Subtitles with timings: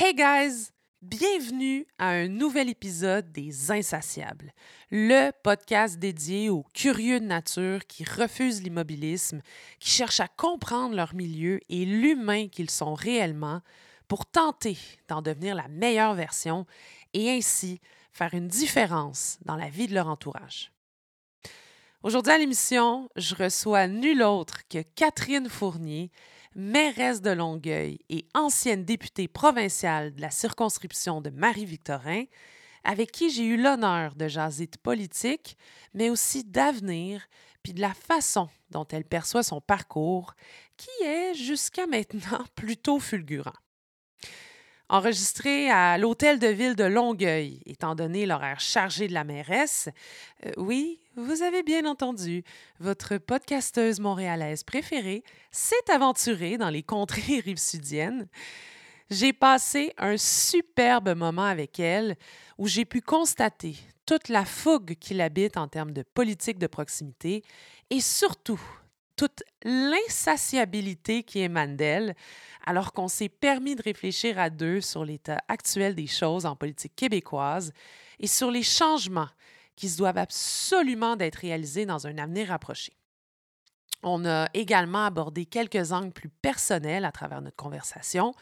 [0.00, 0.70] Hey guys!
[1.02, 4.52] Bienvenue à un nouvel épisode des Insatiables,
[4.92, 9.40] le podcast dédié aux curieux de nature qui refusent l'immobilisme,
[9.80, 13.60] qui cherchent à comprendre leur milieu et l'humain qu'ils sont réellement
[14.06, 16.64] pour tenter d'en devenir la meilleure version
[17.12, 17.80] et ainsi
[18.12, 20.70] faire une différence dans la vie de leur entourage.
[22.04, 26.12] Aujourd'hui à l'émission, je reçois nul autre que Catherine Fournier,
[26.54, 32.24] mairesse de Longueuil et ancienne députée provinciale de la circonscription de Marie-Victorin,
[32.84, 35.56] avec qui j'ai eu l'honneur de jaser de politique,
[35.94, 37.26] mais aussi d'avenir,
[37.62, 40.34] puis de la façon dont elle perçoit son parcours,
[40.76, 43.52] qui est jusqu'à maintenant plutôt fulgurant.
[44.90, 49.90] Enregistré à l'hôtel de ville de Longueuil, étant donné l'horaire chargé de la mairesse,
[50.46, 52.44] euh, oui, vous avez bien entendu,
[52.78, 58.28] votre podcasteuse montréalaise préférée s'est aventurée dans les contrées rive-sudiennes.
[59.10, 62.16] J'ai passé un superbe moment avec elle
[62.56, 63.76] où j'ai pu constater
[64.06, 67.42] toute la fougue qui habite en termes de politique de proximité
[67.90, 68.60] et surtout
[69.16, 72.14] toute l'insatiabilité qui émane d'elle,
[72.64, 76.94] alors qu'on s'est permis de réfléchir à deux sur l'état actuel des choses en politique
[76.94, 77.72] québécoise
[78.20, 79.28] et sur les changements
[79.78, 82.94] qui se doivent absolument d'être réalisés dans un avenir rapproché.
[84.02, 88.34] On a également abordé quelques angles plus personnels à travers notre conversation,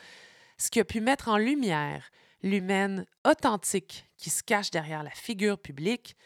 [0.56, 2.11] ce qui a pu mettre en lumière
[2.43, 6.17] l'humaine authentique qui se cache derrière la figure publique,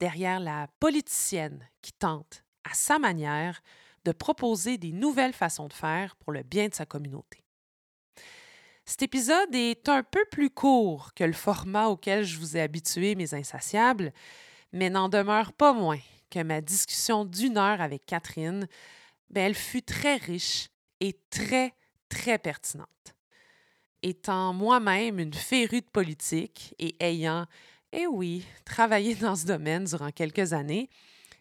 [0.00, 3.60] derrière la politicienne qui tente, à sa manière,
[4.06, 7.44] de proposer des nouvelles façons de faire pour le bien de sa communauté.
[8.86, 13.14] Cet épisode est un peu plus court que le format auquel je vous ai habitué,
[13.14, 14.10] mes insatiables,
[14.74, 18.66] mais n'en demeure pas moins que ma discussion d'une heure avec Catherine,
[19.30, 20.68] ben, elle fut très riche
[21.00, 21.74] et très,
[22.08, 23.14] très pertinente.
[24.02, 27.46] Étant moi-même une férue de politique et ayant,
[27.92, 30.90] eh oui, travaillé dans ce domaine durant quelques années,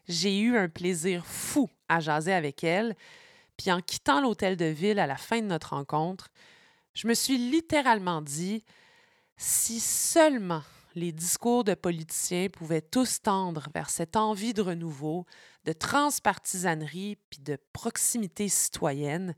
[0.08, 2.96] j'ai eu un plaisir fou à jaser avec elle.
[3.58, 6.30] Puis en quittant l'hôtel de ville à la fin de notre rencontre,
[6.94, 8.64] je me suis littéralement dit
[9.38, 10.62] si seulement
[10.96, 15.26] les discours de politiciens pouvaient tous tendre vers cette envie de renouveau,
[15.66, 19.36] de transpartisanerie puis de proximité citoyenne,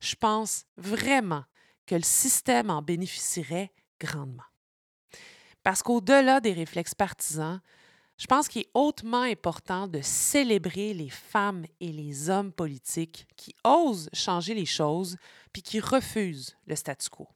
[0.00, 1.44] je pense vraiment
[1.86, 4.44] que le système en bénéficierait grandement.
[5.62, 7.60] Parce qu'au-delà des réflexes partisans,
[8.18, 13.54] je pense qu'il est hautement important de célébrer les femmes et les hommes politiques qui
[13.64, 15.16] osent changer les choses
[15.52, 17.28] puis qui refusent le statu quo.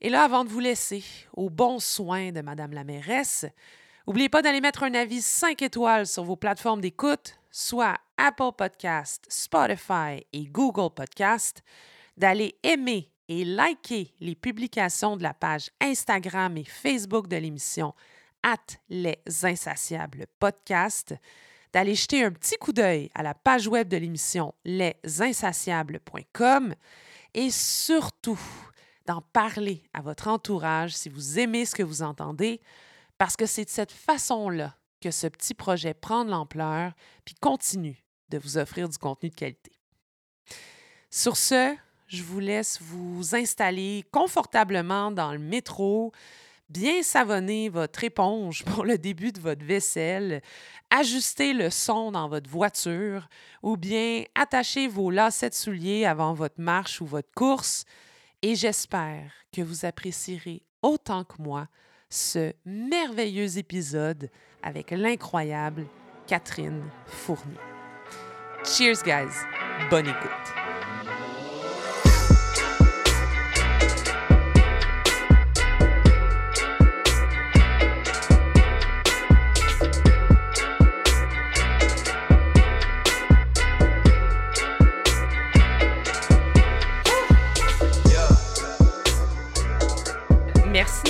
[0.00, 1.02] Et là, avant de vous laisser
[1.32, 3.46] aux bons soins de Madame la mairesse,
[4.06, 9.24] n'oubliez pas d'aller mettre un avis 5 étoiles sur vos plateformes d'écoute, soit Apple Podcast,
[9.28, 11.62] Spotify et Google Podcast,
[12.16, 17.94] d'aller aimer et liker les publications de la page Instagram et Facebook de l'émission
[18.42, 21.14] at Les Insatiables podcast,
[21.72, 26.74] d'aller jeter un petit coup d'œil à la page web de l'émission lesinsatiables.com
[27.34, 28.38] et surtout
[29.06, 32.60] d'en parler à votre entourage si vous aimez ce que vous entendez,
[33.18, 36.92] parce que c'est de cette façon-là que ce petit projet prend de l'ampleur
[37.24, 39.72] puis continue de vous offrir du contenu de qualité.
[41.10, 41.74] Sur ce,
[42.08, 46.12] je vous laisse vous installer confortablement dans le métro,
[46.68, 50.42] bien savonner votre éponge pour le début de votre vaisselle,
[50.90, 53.28] ajuster le son dans votre voiture
[53.62, 57.84] ou bien attacher vos lacets de souliers avant votre marche ou votre course.
[58.48, 61.66] Et j'espère que vous apprécierez autant que moi
[62.08, 64.30] ce merveilleux épisode
[64.62, 65.84] avec l'incroyable
[66.28, 67.58] Catherine Fournier.
[68.62, 69.34] Cheers, guys!
[69.90, 70.65] Bonne écoute!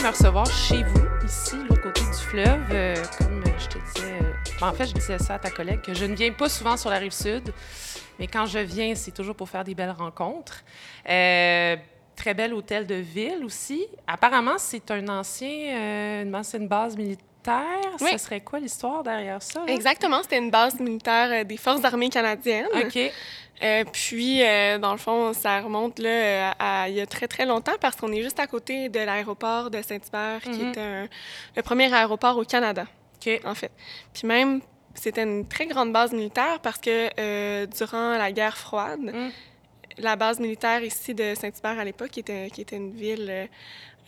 [0.06, 2.62] Me recevoir chez vous, ici, l'autre côté du fleuve.
[2.70, 5.94] Euh, comme je te disais, euh, en fait, je disais ça à ta collègue, que
[5.94, 7.52] je ne viens pas souvent sur la rive sud,
[8.20, 10.62] mais quand je viens, c'est toujours pour faire des belles rencontres.
[11.08, 11.74] Euh,
[12.14, 13.84] très bel hôtel de ville aussi.
[14.06, 17.64] Apparemment, c'est un ancien, une ancienne base militaire.
[18.00, 18.10] Oui.
[18.12, 19.64] Ce serait quoi l'histoire derrière ça?
[19.66, 22.68] Exactement, c'était une base militaire des Forces armées canadiennes.
[22.74, 23.12] OK.
[23.62, 27.46] Euh, puis, euh, dans le fond, ça remonte là, à, il y a très, très
[27.46, 30.72] longtemps parce qu'on est juste à côté de l'aéroport de Saint-Hubert, qui mhm.
[30.76, 31.08] est
[31.56, 32.86] le premier aéroport au Canada,
[33.44, 33.72] en fait.
[34.12, 34.60] Puis même,
[34.94, 39.30] c'était une très grande base militaire parce que euh, durant la guerre froide, mhm.
[39.98, 43.48] la base militaire ici de Saint-Hubert à l'époque, qui était, qui était une ville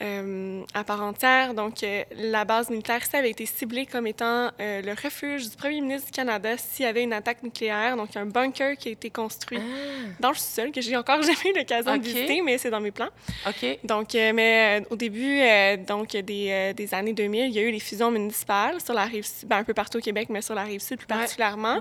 [0.00, 1.54] euh, à part entière.
[1.54, 5.56] Donc, euh, la base militaire ici avait été ciblée comme étant euh, le refuge du
[5.56, 7.96] premier ministre du Canada s'il y avait une attaque nucléaire.
[7.96, 10.10] Donc, un bunker qui a été construit ah.
[10.20, 12.92] dans le sous-sol, que j'ai encore jamais eu l'occasion de visiter, mais c'est dans mes
[12.92, 13.10] plans.
[13.46, 13.78] OK.
[13.84, 15.40] Donc, mais au début
[15.86, 19.26] donc, des, des, années 2000, il y a eu les fusions municipales sur la rive
[19.26, 21.80] sud, ben, un peu partout au Québec, mais sur la rive sud plus particulièrement.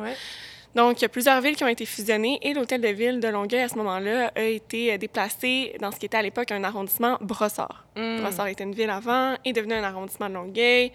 [0.76, 3.28] Donc, il y a plusieurs villes qui ont été fusionnées et l'hôtel de ville de
[3.28, 6.64] Longueuil, à ce moment-là, a été euh, déplacé dans ce qui était à l'époque un
[6.64, 7.86] arrondissement Brossard.
[7.96, 8.22] Mm.
[8.22, 10.92] Brossard était une ville avant et devenu un arrondissement de Longueuil.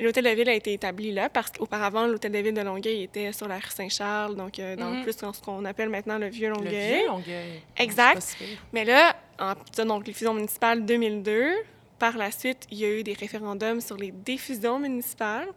[0.00, 3.32] L'hôtel de ville a été établi là parce qu'auparavant, l'hôtel de ville de Longueuil était
[3.32, 5.02] sur la rue Saint-Charles, donc euh, dans mm.
[5.02, 6.72] plus dans ce qu'on appelle maintenant le Vieux Longueuil.
[6.72, 7.62] Le Vieux Longueuil.
[7.76, 8.36] Exact.
[8.72, 9.52] Mais là, en,
[9.84, 11.50] donc les fusions municipales 2002,
[11.98, 15.48] par la suite, il y a eu des référendums sur les défusions municipales.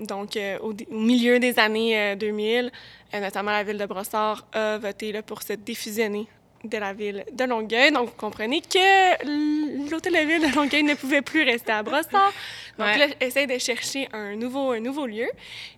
[0.00, 2.70] Donc, euh, au, milieu des années 2000, euh,
[3.14, 6.26] euh, notamment la ville de Brossard a voté là, pour se défusionner
[6.68, 7.92] de la ville de Longueuil.
[7.92, 12.32] Donc, vous comprenez que l'hôtel de ville de Longueuil ne pouvait plus rester à Brossard.
[12.78, 15.28] Donc, là, essaie de chercher un nouveau, un nouveau lieu.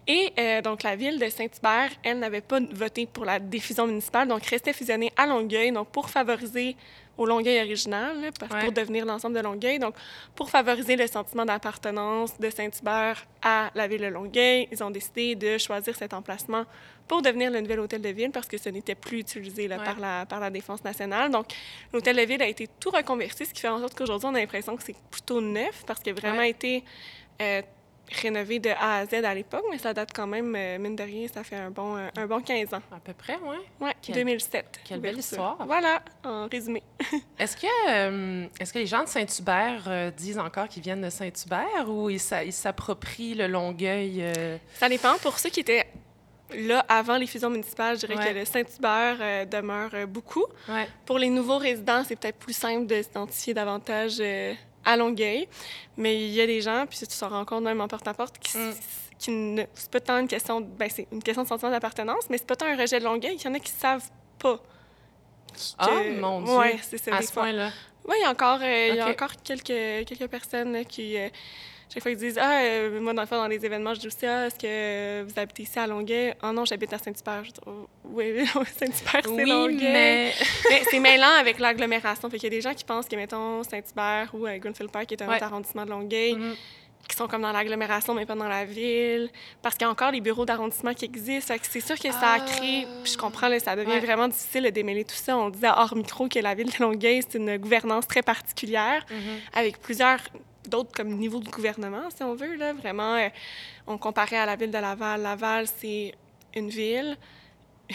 [0.06, 0.32] Et
[0.62, 4.73] donc, la ville de Saint-Hubert, elle n'avait pas voté pour la diffusion municipale, donc restait
[4.73, 6.76] fusionnée à Longueuil, donc pour favoriser
[7.17, 8.31] au Longueuil original,
[8.61, 9.81] pour devenir l'ensemble de Longueuil.
[9.81, 9.94] Donc,
[10.37, 15.35] pour favoriser le sentiment d'appartenance de Saint-Hubert à la ville de Longueuil, ils ont décidé
[15.35, 16.64] de choisir cet emplacement
[17.09, 19.99] pour devenir le nouvel hôtel de ville parce que ce n'était plus utilisé là, par,
[19.99, 21.31] la, par la Défense nationale.
[21.31, 21.47] Donc,
[21.93, 24.41] l'hôtel de ville a été tout reconverti, ce qui fait en sorte qu'aujourd'hui, on a
[24.41, 26.85] l'impression que c'est plutôt neuf parce qu'il a vraiment été
[27.41, 27.63] euh,
[28.11, 31.03] rénové de A à Z à l'époque, mais ça date quand même, euh, mine de
[31.03, 32.83] rien, ça fait un bon, euh, un bon 15 ans.
[32.93, 33.57] À peu près, oui.
[33.81, 34.81] Oui, 2007.
[34.85, 35.57] Quelle belle histoire.
[35.67, 36.83] Voilà, en résumé.
[37.39, 41.89] est-ce que, euh, est-ce que les gens de Saint-Hubert disent encore qu'ils viennent de Saint-Hubert
[41.89, 44.25] ou ils, s'approprient le Longueuil?
[44.75, 45.17] Ça dépend.
[45.19, 45.87] Pour ceux qui étaient
[46.55, 50.45] là, avant les fusions municipales, je dirais que le Saint-Hubert demeure beaucoup.
[51.06, 54.21] Pour les nouveaux résidents, c'est peut-être plus simple de s'identifier davantage
[54.85, 55.49] à Longueuil.
[55.97, 58.56] Mais il y a des gens, puis tu te rends compte même en porte-à-porte, qui,
[58.56, 58.75] mm.
[59.19, 62.39] qui ne, c'est pas tant une question, ben c'est une question de sentiment d'appartenance, mais
[62.39, 63.37] c'est pas tant un rejet de Longueuil.
[63.37, 64.09] Il y en a qui savent
[64.39, 64.61] pas.
[65.79, 66.56] Ah, mon Dieu!
[66.56, 67.17] Ouais, c'est ça.
[67.17, 67.71] À ce point-là.
[68.06, 71.29] Oui, il y a encore, euh, il y a encore quelques, quelques personnes qui, euh,
[71.93, 74.06] chaque fois qu'ils disent Ah, euh, moi, dans le fond, dans les événements, je dis
[74.08, 76.35] aussi Ah, est-ce que vous habitez ici à Longueuil?
[76.43, 77.44] Ah non, j'habite à Saint-Hubert.
[77.44, 79.79] Je dis oh, Oui, Saint-Hubert, c'est oui, Longueuil.
[79.81, 80.32] Mais,
[80.70, 82.29] mais c'est mêlant avec l'agglomération.
[82.29, 85.06] Fait qu'il y a des gens qui pensent que, mettons, Saint-Hubert ou euh, Greenfield Park,
[85.06, 86.55] qui est un autre arrondissement de Longueuil, mm-hmm.
[87.08, 89.31] qui sont comme dans l'agglomération, mais pas dans la ville.
[89.62, 91.55] Parce qu'il y a encore les bureaux d'arrondissement qui existent.
[91.62, 92.85] c'est sûr que ça a créé.
[92.87, 93.00] Ah.
[93.02, 95.38] Puis je comprends, là, ça devient vraiment difficile de démêler tout ça.
[95.38, 99.58] On disait hors micro que la ville de Longueuil, c'est une gouvernance très particulière, mm-hmm.
[99.58, 100.20] avec plusieurs
[100.69, 102.55] d'autres comme niveau de gouvernement, si on veut.
[102.56, 102.73] Là.
[102.73, 103.29] Vraiment, euh,
[103.87, 105.23] on comparait à la ville de Laval.
[105.23, 106.15] Laval, c'est
[106.55, 107.17] une ville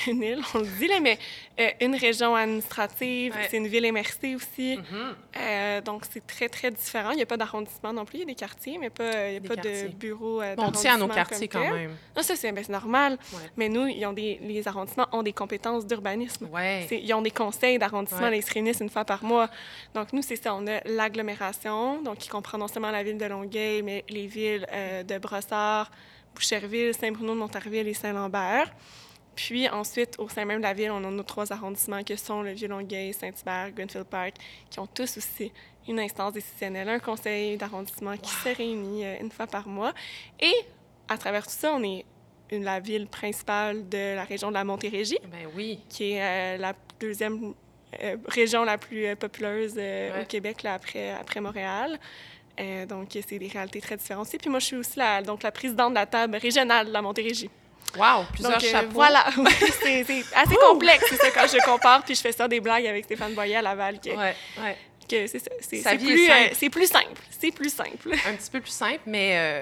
[0.08, 1.20] une île, on le dit, là, mais
[1.60, 4.78] euh, une région administrative, c'est une ville MRC aussi.
[4.78, 5.14] Mm-hmm.
[5.38, 7.12] Euh, donc, c'est très, très différent.
[7.12, 8.18] Il n'y a pas d'arrondissement non plus.
[8.18, 10.72] Il y a des quartiers, mais pas, il n'y a pas de bureau euh, On
[10.72, 11.92] tient à nos quartiers quand même.
[12.16, 13.18] Non, ça, c'est ben, normal.
[13.56, 16.50] Mais nous, ils ont des, les arrondissements ont des compétences d'urbanisme.
[16.92, 18.30] Ils ont des conseils d'arrondissement.
[18.30, 19.50] Ils se réunissent une fois par mois.
[19.94, 20.56] Donc, nous, c'est ça.
[20.56, 24.66] On a l'agglomération, donc qui comprend non seulement la ville de Longueuil, mais les villes
[25.08, 25.92] de Brossard,
[26.34, 28.74] Boucherville, Saint-Bruno de Montarville et Saint-Lambert.
[29.36, 32.42] Puis ensuite, au sein même de la ville, on a nos trois arrondissements que sont
[32.42, 34.36] le Vieux-Longueuil, Saint-Hubert, Greenfield Park,
[34.70, 35.52] qui ont tous aussi
[35.88, 39.94] une instance décisionnelle, un conseil d'arrondissement qui se réunit euh, une fois par mois.
[40.40, 40.54] Et
[41.10, 42.06] à travers tout ça, on est
[42.52, 45.20] une, la ville principale de la région de la Montérégie.
[45.32, 45.80] Ben oui.
[45.90, 47.54] Qui est euh, la deuxième
[48.02, 52.00] euh, région la plus populeuse au Québec là, après, après Montréal.
[52.88, 54.30] donc, c'est des réalités très différentes.
[54.30, 57.02] Puis moi, je suis aussi la, donc, la présidente de la table régionale de la
[57.02, 57.50] Montérégie.
[57.98, 58.90] Wow, plusieurs Donc, euh, chapeaux.
[58.92, 59.26] Voilà,
[59.82, 60.02] c'est
[60.36, 63.34] assez complexe, c'est ça, quand je compare, puis je fais ça des blagues avec Stéphane
[63.34, 64.00] Boyer à Laval.
[64.00, 64.78] Que, ouais, ouais.
[65.08, 65.52] Que c'est ça.
[65.62, 67.22] C'est plus, euh, c'est plus simple.
[67.30, 68.12] C'est plus simple.
[68.28, 69.62] Un petit peu plus simple, mais euh,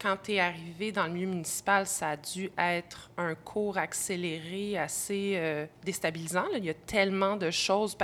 [0.00, 4.78] quand tu es arrivé dans le milieu municipal, ça a dû être un cours accéléré
[4.78, 5.40] assez
[5.84, 6.44] déstabilisant.
[6.52, 6.58] Là.
[6.58, 7.96] Il y a tellement de choses.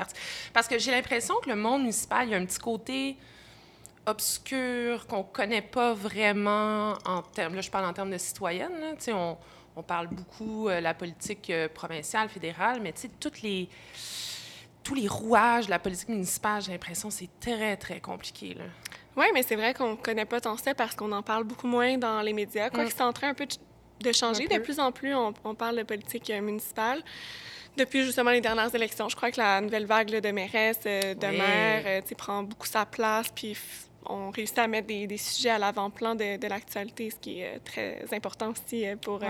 [0.52, 3.16] Parce que j'ai l'impression que le monde municipal, il y a un petit côté
[4.06, 9.14] obscur qu'on connaît pas vraiment en termes, là je parle en termes de citoyenne, là,
[9.14, 9.36] on,
[9.76, 13.68] on parle beaucoup de euh, la politique euh, provinciale, fédérale, mais toutes les,
[14.82, 18.56] tous les rouages de la politique municipale, j'ai l'impression que c'est très, très compliqué.
[19.16, 21.66] Oui, mais c'est vrai qu'on ne connaît pas tant ça parce qu'on en parle beaucoup
[21.66, 22.70] moins dans les médias.
[22.70, 22.90] Quoi mm.
[22.90, 24.46] c'est en train un peu de changer.
[24.46, 27.02] De plus en plus, on, parle de politique euh, municipale.
[27.76, 32.02] Depuis justement les dernières élections, je crois que la nouvelle vague de mairesse, de maire,
[32.16, 33.26] prend beaucoup sa place.
[33.34, 33.56] Puis
[34.06, 38.50] on réussit à mettre des, sujets à l'avant-plan de, l'actualité, ce qui est très important
[38.50, 39.20] aussi pour,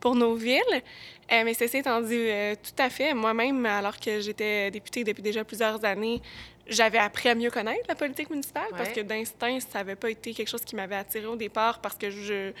[0.00, 0.82] pour nos villes.
[1.30, 2.28] mais ceci étant dit,
[2.62, 3.14] tout à fait.
[3.14, 6.20] Moi-même, alors que j'étais députée depuis déjà plusieurs années,
[6.68, 10.34] j'avais appris à mieux connaître la politique municipale parce que d'instinct, ça n'avait pas été
[10.34, 12.52] quelque chose qui m'avait attiré au départ parce que je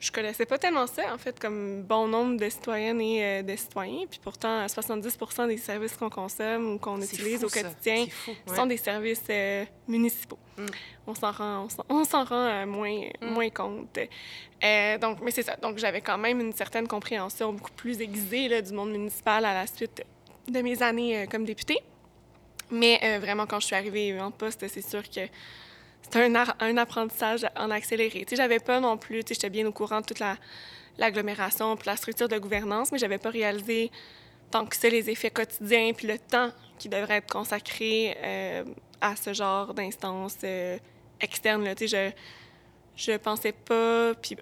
[0.00, 3.56] je connaissais pas tellement ça, en fait, comme bon nombre de citoyennes et euh, de
[3.56, 4.06] citoyens.
[4.08, 8.06] Puis pourtant, 70 des services qu'on consomme ou qu'on utilise au quotidien
[8.46, 10.38] sont des services euh, municipaux.
[10.56, 10.66] Mm.
[11.08, 13.28] On s'en rend, on s'en rend euh, moins, mm.
[13.28, 13.98] moins compte.
[15.00, 15.56] donc, mais c'est ça.
[15.56, 19.52] Donc, j'avais quand même une certaine compréhension beaucoup plus aiguisée là, du monde municipal à
[19.52, 20.04] la suite
[20.46, 21.78] de mes années comme députée.
[22.70, 25.22] Mais vraiment, quand je suis arrivée en poste, c'est sûr que
[26.10, 28.20] c'était un, un, apprentissage en accéléré.
[28.20, 30.22] Tu sais, j'avais pas non plus, tu sais, j'étais bien au courant de toute
[30.96, 33.90] l'agglomération, puis la structure de gouvernance, mais j'avais pas réalisé
[34.50, 38.64] tant que ça les effets quotidiens, puis le temps qui devrait être consacré euh,
[39.00, 40.78] à ce genre d'instances euh,
[41.20, 41.64] externes.
[41.64, 41.74] Là.
[41.74, 42.14] Tu sais,
[42.96, 44.36] je, je pensais pas, puis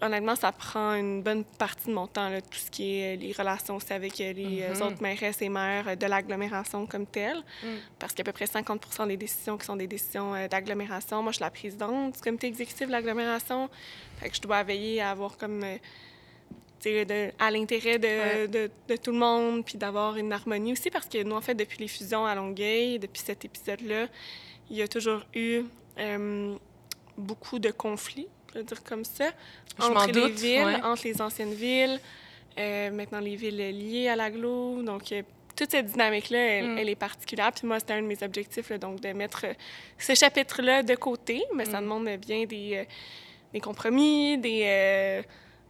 [0.00, 3.20] honnêtement, ça prend une bonne partie de mon temps, là, tout ce qui est euh,
[3.20, 4.82] les relations aussi avec euh, les euh, mm-hmm.
[4.82, 7.38] autres maires et maires de l'agglomération comme telle.
[7.62, 7.66] Mm.
[7.98, 11.22] Parce qu'à peu près 50% des décisions qui sont des décisions d'agglomération.
[11.22, 13.68] Moi, je suis la présidente du comité exécutif de l'agglomération.
[14.18, 15.64] Fait que je dois veiller à avoir comme.
[16.84, 21.06] De, à l'intérêt de, de, de, tout le monde, puis d'avoir une harmonie aussi, parce
[21.06, 24.06] que nous, en fait, depuis les fusions à Longueuil, depuis cet épisode-là,
[24.68, 25.62] il y a toujours eu
[27.16, 29.30] beaucoup de conflits je veux dire comme ça,
[29.80, 32.00] entre les villes, entre les anciennes villes,
[32.58, 34.82] euh, maintenant les villes liées à l'aglo.
[34.82, 35.22] Donc, euh,
[35.56, 36.78] toute cette dynamique-là, mm.
[36.78, 37.52] elle, est particulière.
[37.52, 39.54] Puis moi, c'était un de mes objectifs, donc de mettre euh,
[39.98, 41.84] ce chapitre-là de côté, mais ça mm.
[41.84, 42.86] demande bien des,
[43.52, 45.22] des compromis, des,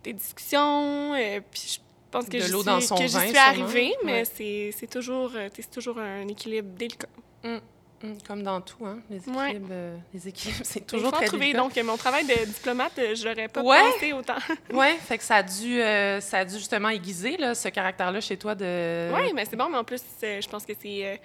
[0.02, 1.12] des discussions.
[1.50, 1.78] puis je
[2.10, 5.32] pense que, je, dans son que j'y suis arrivée, mais c'est toujours,
[5.72, 7.08] toujours un équilibre délicat.
[7.42, 7.58] Mm.
[8.02, 11.52] Mm, comme dans tout, hein, les équilibres, euh, les équilibres c'est toujours très trouver.
[11.52, 14.36] Donc, mon travail de diplomate, euh, je l'aurais pas pensé autant.
[14.72, 18.20] oui, fait que ça a dû, euh, ça a dû justement aiguiser là, ce caractère-là
[18.20, 19.10] chez toi de...
[19.14, 21.20] Oui, mais c'est bon, mais en plus, je pense que c'est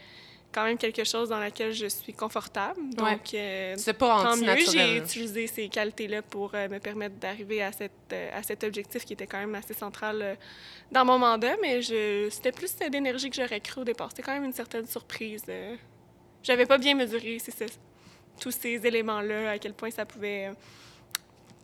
[0.52, 2.80] quand même quelque chose dans laquelle je suis confortable.
[2.96, 8.14] Donc, c'est pas tant mieux, j'ai utilisé ces qualités-là pour me permettre d'arriver à, cette,
[8.34, 10.38] à cet objectif qui était quand même assez central
[10.92, 11.82] dans mon mandat, mais
[12.30, 14.10] c'était plus d'énergie que j'aurais cru au départ.
[14.12, 15.44] C'était quand même une certaine surprise
[16.44, 17.38] j'avais pas bien mesuré
[18.40, 20.54] tous ces éléments-là, à quel point ça pouvait euh,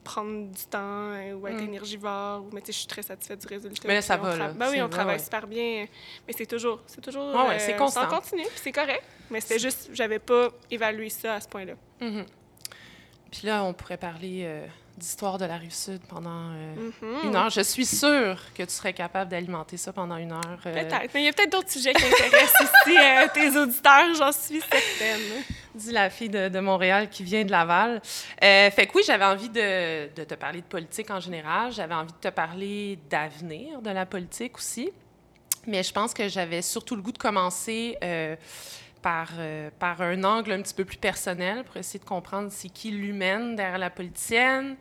[0.03, 1.67] prendre du temps euh, ou être mm.
[1.67, 2.45] énergivore.
[2.51, 3.87] Mais je suis très satisfaite du résultat.
[3.87, 4.49] Mais ça va, là.
[4.49, 5.87] Ben oui, on travaille super bien.
[6.27, 6.81] Mais c'est toujours...
[6.85, 7.33] C'est toujours...
[7.57, 8.01] c'est euh, constant.
[8.01, 9.03] Ça continue, puis c'est correct.
[9.29, 9.89] Mais c'était juste...
[9.93, 11.73] J'avais pas évalué ça à ce point-là.
[12.01, 12.25] Mm-hmm.
[13.31, 14.61] Puis là, on pourrait parler
[14.97, 17.27] d'histoire de la Rive-Sud pendant euh, mhm.
[17.27, 17.49] une heure.
[17.49, 20.59] Je suis sûre que tu serais capable d'alimenter ça pendant une heure.
[20.65, 20.73] Euh.
[20.73, 24.31] Peut-être, mais il y a peut-être d'autres sujets qui intéressent ici euh, tes auditeurs, j'en
[24.31, 25.43] suis certaine.
[25.73, 28.01] Dis la fille de, Montréal qui vient de Laval.
[28.41, 31.73] fait que oui, j'avais envie de, de, te parler de politique en général.
[31.73, 34.89] J'avais envie de te parler d'avenir de la politique aussi.
[35.67, 37.97] Mais je pense que j'avais surtout le goût de commencer
[39.05, 42.69] par, euh, par un angle un petit peu plus personnel pour essayer de comprendre c'est
[42.69, 44.77] qui l'humaine derrière la politicienne,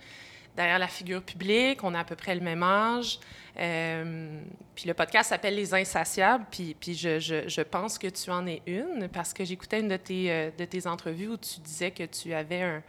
[0.56, 1.84] derrière la figure publique.
[1.84, 3.20] On a à peu près le même âge.
[3.58, 4.40] Euh,
[4.74, 8.46] puis le podcast s'appelle Les Insatiables, puis, puis je, je, je, pense que tu en
[8.46, 11.90] es une parce que j'écoutais une de tes, euh, de tes entrevues où tu disais
[11.90, 12.82] que tu avais un,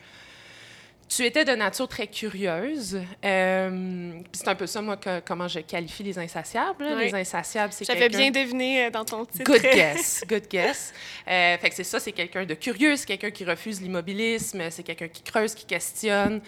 [1.08, 3.00] tu étais de nature très curieuse.
[3.24, 6.86] Euh, c'est un peu ça, moi, comment je qualifie les insatiables.
[6.98, 9.44] Les insatiables, c'est J'avais bien deviné euh, dans ton titre.
[9.44, 10.94] Good guess, good guess.
[11.28, 14.84] Euh, fait que c'est ça, c'est quelqu'un de curieux, c'est quelqu'un qui refuse l'immobilisme, c'est
[14.84, 16.42] quelqu'un qui creuse, qui questionne,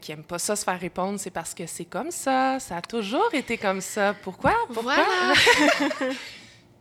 [0.00, 1.18] qui aime pas ça se faire répondre.
[1.20, 4.14] C'est parce que c'est comme ça, ça a toujours été comme ça.
[4.22, 4.54] Pourquoi?
[4.72, 4.96] Pourquoi?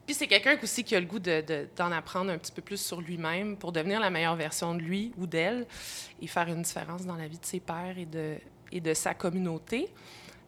[0.10, 3.00] Puis c'est quelqu'un aussi qui a le goût d'en apprendre un petit peu plus sur
[3.00, 5.68] lui-même pour devenir la meilleure version de lui ou d'elle
[6.20, 8.38] et faire une différence dans la vie de ses pairs et de,
[8.72, 9.88] et de sa communauté.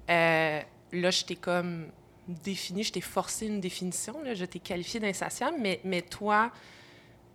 [0.09, 0.61] Euh,
[0.93, 1.91] là, je t'ai comme
[2.27, 6.51] défini, je t'ai forcé une définition, là, je t'ai qualifié d'insatiable, mais, mais toi,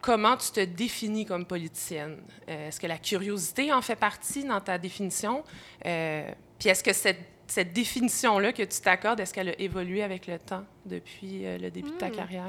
[0.00, 2.18] comment tu te définis comme politicienne?
[2.48, 5.44] Euh, est-ce que la curiosité en fait partie dans ta définition?
[5.84, 6.28] Euh,
[6.58, 10.38] puis est-ce que cette cette définition-là que tu t'accordes, est-ce qu'elle a évolué avec le
[10.38, 12.16] temps depuis euh, le début de ta hmm.
[12.16, 12.48] carrière?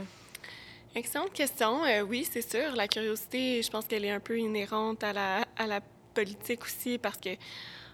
[0.95, 1.83] Excellente question.
[1.85, 2.75] Euh, oui, c'est sûr.
[2.75, 5.81] La curiosité, je pense qu'elle est un peu inhérente à la, à la
[6.13, 7.29] politique aussi parce que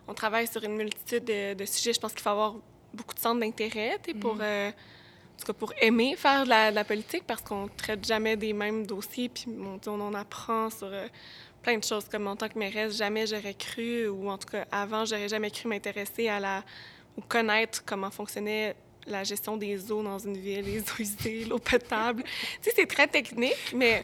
[0.08, 1.94] on travaille sur une multitude de, sujets.
[1.94, 2.56] Je pense qu'il faut avoir
[2.94, 4.42] beaucoup de centres d'intérêt pour, hmm.
[4.42, 8.38] euh, en tout cas pour aimer faire de la, politique parce qu'on ne traite jamais
[8.38, 9.30] des mêmes dossiers.
[9.30, 10.92] Puis on, on en apprend sur
[11.64, 12.06] plein de choses.
[12.10, 15.50] Comme en tant que mairesse, jamais j'aurais cru, ou en tout cas avant, j'aurais jamais
[15.50, 16.64] cru m'intéresser à la
[17.18, 21.60] ou connaître comment fonctionnait la gestion des eaux dans une ville, les eaux usées, l'eau
[21.60, 22.24] potable.
[22.62, 24.04] tu sais, c'est très technique, mais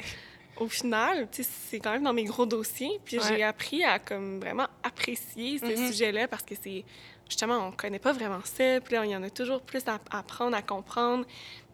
[0.58, 3.00] au final, c'est quand même dans mes gros dossiers.
[3.06, 5.92] Puis j'ai appris à comme vraiment apprécier ce mm-hmm.
[5.92, 6.84] sujet-là parce que c'est
[7.30, 8.82] justement, on connaît pas vraiment ça.
[8.82, 11.26] Puis là, il y en a toujours plus à apprendre, à comprendre.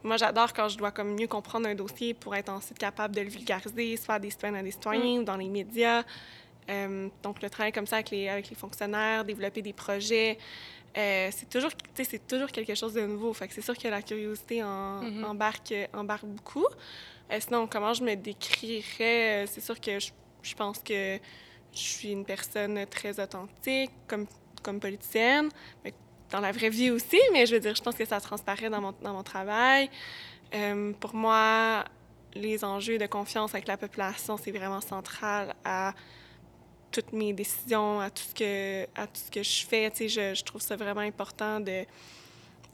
[0.06, 3.22] Moi, j'adore quand je dois comme mieux comprendre un dossier pour être ensuite capable de
[3.22, 5.22] le vulgariser, soit à des citoyennes à des citoyens mm.
[5.22, 6.04] ou dans les médias.
[6.70, 10.38] Euh, donc, le travail comme ça avec les, avec les fonctionnaires, développer des projets,
[10.96, 13.34] euh, c'est toujours, c'est toujours quelque chose de nouveau.
[13.34, 15.26] Fait que c'est sûr que la curiosité en, mm-hmm.
[15.26, 16.68] embarque, embarque beaucoup.
[17.32, 19.46] Euh, sinon, comment je me décrirais?
[19.48, 20.12] C'est sûr que je,
[20.44, 21.18] je, pense que
[21.74, 24.28] je suis une personne très authentique comme,
[24.62, 25.50] comme politicienne,
[26.32, 28.82] dans la vraie vie aussi, mais je veux dire, je pense que ça transparaît dans
[28.82, 29.90] mon, dans mon travail.
[31.00, 31.86] pour moi,
[32.34, 35.94] les enjeux de confiance avec la population, c'est vraiment central à
[36.92, 39.90] toutes mes décisions, à tout ce que, à tout ce que je fais.
[39.92, 41.86] Tu sais, je, je trouve ça vraiment important de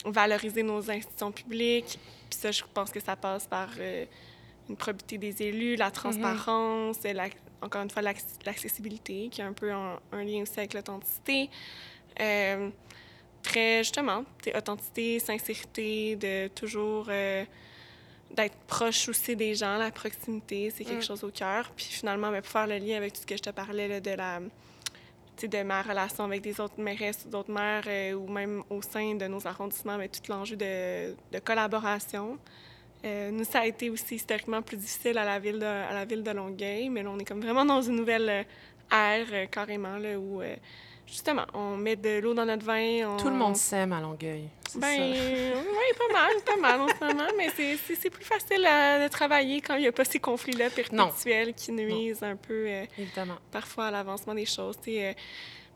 [0.05, 1.99] valoriser nos institutions publiques.
[2.29, 4.05] Puis ça, je pense que ça passe par euh,
[4.69, 7.27] une probité des élus, la transparence, la,
[7.61, 11.49] encore une fois, l'accessibilité, qui est un peu un lien aussi avec l'authenticité.
[12.19, 12.69] Euh,
[13.41, 14.23] très, justement,
[14.55, 17.07] authenticité, sincérité, de toujours...
[17.09, 17.43] Euh,
[18.35, 21.07] d'être proche aussi des gens, la proximité, c'est quelque mm.
[21.07, 21.69] chose au cœur.
[21.75, 24.11] Puis finalement, ben, pour faire le lien avec tout ce que je te parlais de
[24.11, 24.39] la
[25.47, 29.15] de ma relation avec des autres mairesses ou d'autres maires euh, ou même au sein
[29.15, 32.37] de nos arrondissements, mais tout l'enjeu de, de, collaboration.
[33.03, 36.05] Euh, nous, ça a été aussi historiquement plus difficile à la ville de, à la
[36.05, 38.45] ville de Longueuil, mais là, on est comme vraiment dans une nouvelle
[38.91, 40.43] ère, carrément, là, où
[41.11, 43.17] justement, on met de l'eau dans notre vin.
[43.17, 44.47] Tout le monde s'aime à Longueuil.
[44.75, 49.11] Ben, oui, pas mal, pas mal en ce moment, mais c'est plus facile à, de
[49.11, 53.35] travailler quand il n'y a pas ces conflits-là perpétuels qui nuisent un peu, euh, Évidemment.
[53.51, 54.77] parfois, à l'avancement des choses.
[54.87, 55.13] Euh,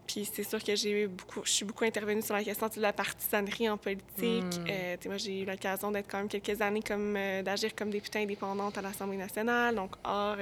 [0.08, 2.94] puis c'est sûr que j'ai beaucoup, je suis beaucoup intervenue sur la question de la
[2.94, 4.60] partisanerie en politique.
[4.60, 4.66] Hmm.
[4.70, 8.78] Euh, moi, j'ai eu l'occasion d'être quand même quelques années comme d'agir comme députée indépendante
[8.78, 10.38] à l'Assemblée nationale, donc hors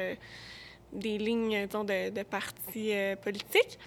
[0.91, 3.79] des lignes, disons, de, de partis politiques.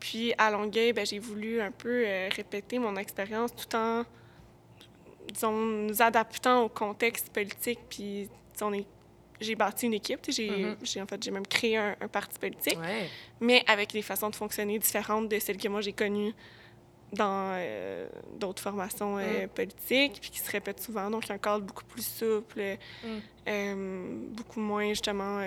[0.00, 4.04] Puis à Longueuil, ben, j'ai voulu un peu euh, répéter mon expérience tout en
[5.30, 7.78] disons, nous adaptant au contexte politique.
[7.88, 8.28] Puis
[9.40, 10.26] j'ai bâti une équipe.
[10.26, 10.76] Mm-hmm.
[10.82, 12.78] J'ai en fait j'ai même créé un, parti politique,
[13.40, 16.34] mais avec des façons de fonctionner différentes de celles que moi j'ai connues
[17.12, 19.48] dans euh, d'autres formations euh, mm.
[19.48, 21.10] politiques, puis qui se répètent souvent.
[21.10, 24.28] Donc, un cadre beaucoup plus souple, mm.
[24.32, 25.40] beaucoup moins, justement,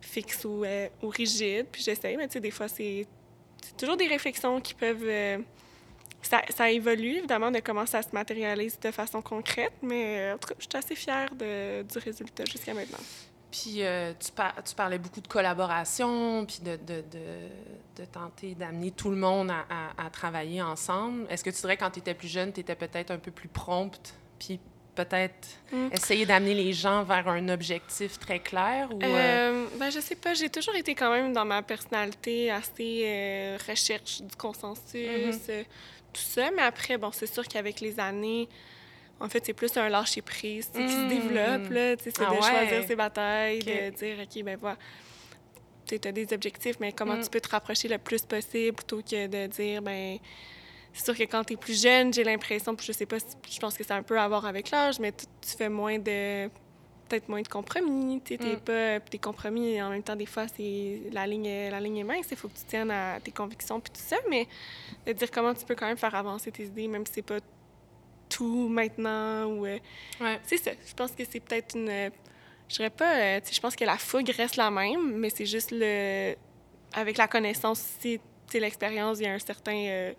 [0.00, 0.64] fixe ou,
[1.02, 1.66] ou rigide.
[1.70, 3.06] Puis j'essaie, mais tu sais, des fois, c'est
[3.62, 5.04] c'est toujours des réflexions qui peuvent...
[5.04, 5.38] Euh,
[6.22, 10.38] ça, ça, évolue, évidemment, de comment ça se matérialise de façon concrète, mais euh, en
[10.38, 12.98] tout cas, je suis assez fière de, du résultat jusqu'à maintenant.
[13.52, 14.30] Puis euh, tu,
[14.64, 17.04] tu, parlais beaucoup de collaboration, puis de, de,
[17.96, 21.26] de tenter d'amener tout le monde à, à, travailler ensemble.
[21.30, 23.48] Est-ce que tu dirais, quand tu étais plus jeune, tu étais peut-être un peu plus
[23.48, 24.58] prompte, puis
[24.96, 25.88] peut-être mm.
[25.92, 28.88] essayer d'amener les gens vers un objectif très clair?
[28.92, 29.06] Ou, euh?
[29.06, 29.66] euh...
[29.78, 30.34] ben, je sais pas.
[30.34, 35.50] J'ai toujours été quand même dans ma personnalité assez euh, recherche du consensus, mm-hmm.
[35.50, 35.62] euh,
[36.12, 36.50] tout ça.
[36.56, 38.48] Mais après, bon, c'est sûr qu'avec les années,
[39.20, 41.08] en fait, c'est plus un lâcher-prise qui se mm.
[41.08, 41.98] développe.
[42.02, 44.78] C'est ah de choisir ses batailles, de dire, OK, ben voilà
[45.86, 47.22] tu as des objectifs, mais comment mm.
[47.22, 50.18] tu peux te rapprocher le plus possible plutôt que de dire, ben
[50.96, 53.58] c'est sûr que quand tu es plus jeune, j'ai l'impression, puis je sais pas, je
[53.58, 56.48] pense que ça a un peu à voir avec l'âge, mais tu, fais moins de
[57.06, 58.60] peut-être moins de compromis, tu sais, mm.
[58.60, 62.26] pas tes compromis en même temps des fois c'est la ligne la ligne est mince,
[62.30, 64.48] il faut que tu tiennes à tes convictions puis tout ça, mais
[65.06, 67.38] de dire comment tu peux quand même faire avancer tes idées même si c'est pas
[68.28, 69.78] tout maintenant ou euh,
[70.44, 70.72] c'est ça.
[70.84, 72.10] Je pense que c'est peut-être une
[72.68, 75.70] je dirais pas euh, je pense que la fougue reste la même, mais c'est juste
[75.72, 76.34] le
[76.92, 78.18] avec la connaissance aussi,
[78.54, 80.12] l'expérience, il y a un certain euh,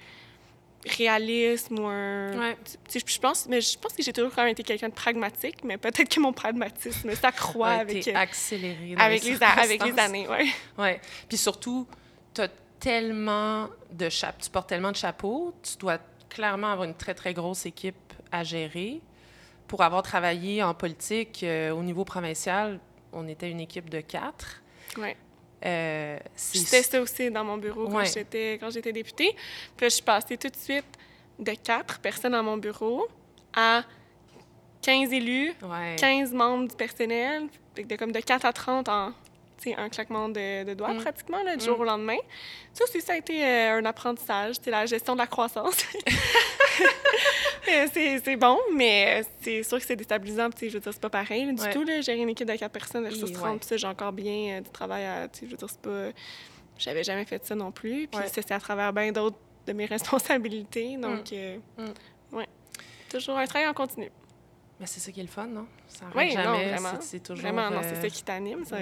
[0.92, 2.56] réalisme ou un...
[2.92, 5.78] Je pense, mais je pense que j'ai toujours quand même été quelqu'un de pragmatique, mais
[5.78, 8.08] peut-être que mon pragmatisme s'accroît avec...
[8.08, 10.52] Euh, accéléré avec les, avec les années, oui.
[10.78, 11.00] Ouais.
[11.28, 11.88] Puis surtout,
[12.34, 15.98] tu as tellement de chapeaux, tu portes tellement de chapeaux, tu dois
[16.30, 19.02] clairement avoir une très, très grosse équipe à gérer.
[19.68, 22.80] Pour avoir travaillé en politique euh, au niveau provincial,
[23.12, 24.62] on était une équipe de quatre.
[24.98, 25.16] Oui.
[25.66, 29.32] Euh, C'était ça aussi dans mon bureau quand j'étais quand j'étais députée.
[29.76, 30.86] Puis là, je suis passée tout de suite
[31.40, 33.08] de quatre personnes dans mon bureau
[33.56, 33.84] à
[34.84, 35.54] 15 élus,
[35.98, 39.12] 15 membres du personnel, de comme de 4 à 30 en
[39.78, 41.02] un claquement de, doigts mm.
[41.02, 41.82] pratiquement, là, du jour mm.
[41.82, 42.18] au lendemain.
[42.74, 45.84] Ça aussi, ça a été euh, un apprentissage, c'est la gestion de la croissance.
[47.66, 50.50] c'est bon, mais c'est sûr que c'est déstabilisant.
[50.60, 51.84] Je veux dire, c'est pas pareil du tout.
[51.84, 54.70] Là, gérer une équipe de quatre personnes versus 30, ça, j'ai encore bien euh, du
[54.70, 55.28] travail à.
[55.42, 56.10] Je veux dire, c'est pas.
[56.78, 58.08] J'avais jamais fait ça non plus.
[58.08, 60.98] Puis c'est à travers bien d'autres de mes responsabilités.
[60.98, 61.36] Donc, mm.
[61.36, 61.58] Euh,
[62.34, 62.48] ouais.
[63.10, 64.10] Toujours un travail en continu.
[64.80, 65.66] Mais c'est ça qui est le fun, non?
[65.88, 66.46] Ça oui, jamais.
[66.46, 67.02] Non, vraiment.
[67.02, 67.42] C'est toujours.
[67.42, 68.64] Vraiment, non, c'est ça qui t'anime.
[68.64, 68.76] C'est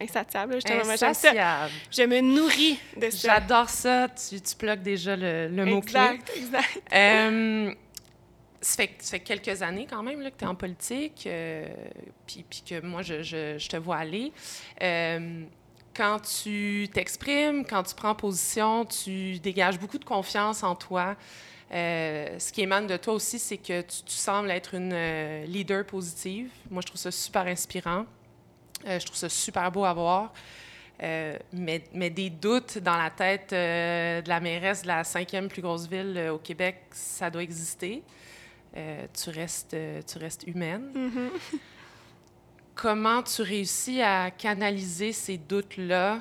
[0.00, 0.58] insatiable.
[0.58, 1.70] Insatiable.
[1.90, 3.34] Je me nourris de ça.
[3.34, 4.08] J'adore ça.
[4.08, 5.98] Tu, tu plugues déjà le, le mot-clé.
[5.98, 6.82] Exact, exact.
[6.94, 7.74] Euh,
[8.60, 11.66] ça, fait, ça fait quelques années quand même là, que tu es en politique, euh,
[12.26, 14.32] puis, puis que moi, je, je, je, te vois aller.
[14.82, 15.42] Euh,
[15.94, 21.16] quand tu t'exprimes, quand tu prends position, tu dégages beaucoup de confiance en toi.
[21.72, 25.84] Euh, ce qui émane de toi aussi, c'est que tu, sembles être une euh, leader
[25.84, 26.50] positive.
[26.70, 28.06] Moi, je trouve ça super inspirant.
[28.86, 30.32] Euh, je trouve ça super beau à voir.
[31.00, 35.86] Mais, mais, des doutes dans la tête de la mairesse de la cinquième plus grosse
[35.86, 38.02] ville au Québec, ça doit exister.
[38.72, 39.76] tu, restes,
[40.06, 40.90] tu restes humaine.
[40.94, 41.58] Mm-hmm.
[42.74, 46.20] Comment tu réussis à canaliser ces doutes-là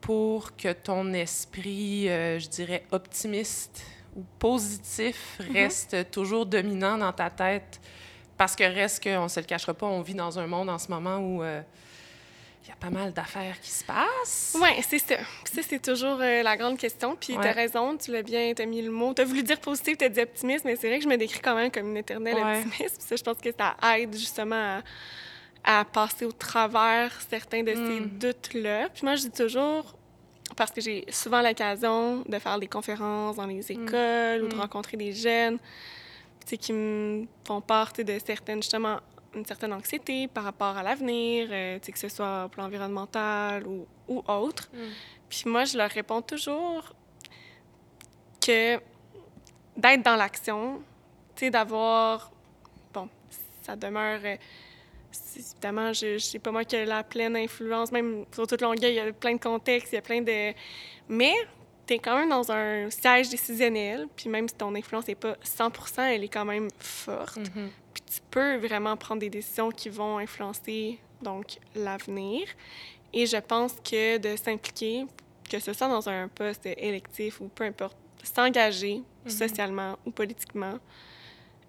[0.00, 5.52] pour que ton esprit, je dirais, optimiste ou positif mhm.
[5.52, 7.80] reste toujours dominant dans ta tête?
[8.36, 10.78] Parce que reste qu'on ne se le cachera pas, on vit dans un monde en
[10.78, 11.60] ce moment où il euh,
[12.66, 14.56] y a pas mal d'affaires qui se passent.
[14.60, 15.16] Oui, c'est ça.
[15.44, 17.16] ça, c'est toujours euh, la grande question.
[17.18, 19.14] Puis tu as raison, tu l'as bien, tu as mis le mot.
[19.14, 21.16] Tu as voulu dire positif, tu as dit optimiste, mais c'est vrai que je me
[21.16, 23.02] décris quand même comme une éternelle optimiste.
[23.02, 24.80] ça, je pense que ça aide justement
[25.62, 28.18] à, passer au travers certains de ces mm.
[28.18, 28.88] doutes-là.
[28.88, 29.96] Puis moi, je dis toujours,
[30.56, 33.70] parce que j'ai souvent l'occasion de faire des conférences dans les mm.
[33.70, 34.60] écoles ou de mm.
[34.60, 35.58] rencontrer des jeunes
[36.44, 39.00] qui me font part de certaines, justement,
[39.34, 43.86] une certaine anxiété par rapport à l'avenir, euh, que ce soit au plan environnemental ou,
[44.06, 44.68] ou autre.
[44.72, 44.78] Mm.
[45.28, 46.92] Puis moi, je leur réponds toujours
[48.40, 48.76] que
[49.76, 50.82] d'être dans l'action,
[51.50, 52.30] d'avoir,
[52.92, 53.08] bon,
[53.62, 54.20] ça demeure...
[55.36, 58.96] Évidemment, je, sais pas moi qui a la pleine influence, même sur toute longueur, il
[58.96, 60.52] y a plein de contextes, il y a plein de...
[61.08, 61.34] Mais
[61.86, 65.36] tu es quand même dans un siège décisionnel, puis même si ton influence n'est pas
[65.42, 67.38] 100 elle est quand même forte.
[67.38, 67.68] Mm-hmm.
[67.92, 72.46] Puis tu peux vraiment prendre des décisions qui vont influencer, donc, l'avenir.
[73.12, 75.06] Et je pense que de s'impliquer,
[75.48, 79.30] que ce soit dans un poste électif ou peu importe, s'engager mm-hmm.
[79.30, 80.78] socialement ou politiquement,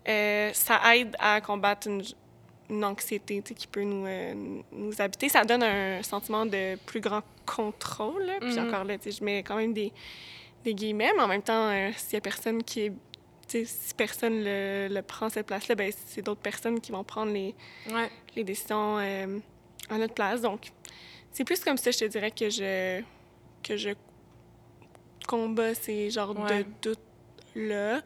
[0.07, 2.03] euh, ça aide à combattre une,
[2.69, 4.33] une anxiété qui peut nous, euh,
[4.71, 5.29] nous habiter.
[5.29, 8.31] Ça donne un sentiment de plus grand contrôle.
[8.41, 8.67] Puis mhm.
[8.67, 9.91] encore là, je mets quand même des,
[10.63, 12.93] des guillemets, mais en même temps, euh, s'il y a personne qui est.
[13.47, 17.53] Si personne le, le prend cette place-là, ben, c'est d'autres personnes qui vont prendre les,
[18.35, 19.37] les décisions euh,
[19.87, 20.41] à notre place.
[20.41, 20.71] Donc,
[21.31, 23.03] c'est plus comme ça, je te dirais, que je,
[23.61, 23.91] que je
[25.27, 28.01] combats ces genres de doutes-là.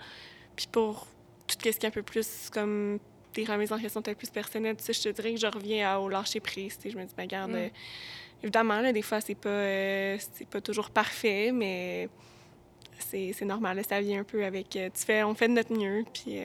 [0.57, 1.07] Puis pour
[1.47, 2.99] tout ce qui est un peu plus comme
[3.33, 5.97] des remises en question peut-être plus personnelles, tu sais, je te dirais que je reviens
[5.97, 6.77] au lâcher prise.
[6.77, 7.55] Tu sais, je me dis, ben, regarde, mm.
[7.55, 7.69] euh,
[8.43, 12.09] évidemment, là, des fois, c'est pas, euh, c'est pas toujours parfait, mais
[12.97, 13.81] c'est, c'est normal.
[13.87, 14.75] ça vient un peu avec.
[14.75, 16.39] Euh, tu fais, on fait de notre mieux, puis.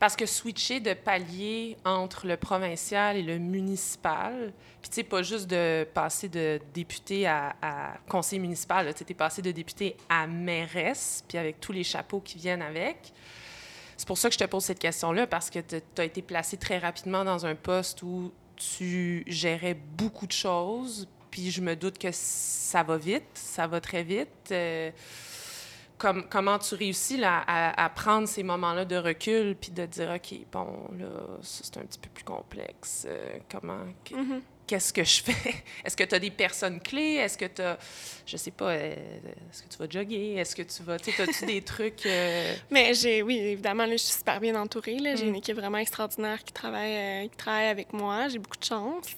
[0.00, 5.22] Parce que switcher de palier entre le provincial et le municipal, puis tu sais, pas
[5.22, 10.26] juste de passer de député à, à conseiller municipal, tu es passé de député à
[10.26, 13.12] mairesse, puis avec tous les chapeaux qui viennent avec.
[14.02, 16.56] C'est pour ça que je te pose cette question-là, parce que tu as été placé
[16.56, 21.98] très rapidement dans un poste où tu gérais beaucoup de choses, puis je me doute
[21.98, 24.50] que ça va vite, ça va très vite.
[24.50, 24.90] Euh,
[25.98, 30.66] comment tu réussis à, prendre ces moments-là de recul, puis de dire, OK, bon,
[30.98, 33.06] là, c'est un petit peu plus complexe.
[33.08, 33.84] Euh, comment...
[34.66, 35.64] qu'est-ce que je fais?
[35.84, 37.14] Est-ce que tu as des personnes clés?
[37.14, 37.78] Est-ce que tu as,
[38.26, 38.94] je sais pas, euh,
[39.50, 40.34] est-ce que tu vas jogger?
[40.36, 42.06] Est-ce que tu vas, tu sais, as-tu des trucs?
[42.06, 42.54] Euh?
[42.70, 44.98] Mais j'ai, oui, évidemment, là, je suis super bien entourée.
[44.98, 45.14] Là.
[45.16, 45.36] J'ai une mm.
[45.36, 48.28] équipe vraiment extraordinaire qui travaille, euh, qui travaille avec moi.
[48.28, 49.16] J'ai beaucoup de chance.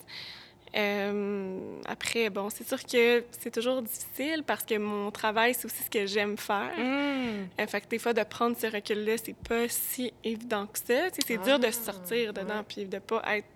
[1.86, 5.90] après, bon, c'est sûr que c'est toujours difficile parce que mon travail, c'est aussi ce
[5.90, 6.72] que j'aime faire.
[6.76, 7.66] Mm.
[7.68, 11.08] fait que des fois, de prendre ce recul-là, c'est pas si évident que ça.
[11.26, 13.46] c'est dur de sortir dedans puis de pas être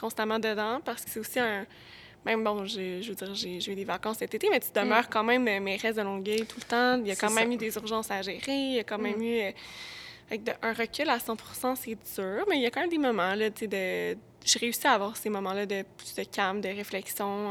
[0.00, 1.66] constamment dedans parce que c'est aussi un.
[2.26, 5.10] Même bon, je veux dire, j'ai eu des vacances cet été, mais tu demeures mm.
[5.10, 7.00] quand même euh, mes restes de Longueuil tout le temps.
[7.00, 8.42] Il y a quand même eu des urgences à gérer.
[8.46, 9.22] Il y a quand même mm.
[9.22, 9.40] eu.
[9.40, 9.50] Euh,
[10.30, 11.36] avec un recul à 100
[11.74, 14.18] c'est dur, mais il y a quand même des moments, là, tu sais, de.
[14.44, 17.50] J'ai réussi à avoir ces moments-là de plus de calme, de réflexion.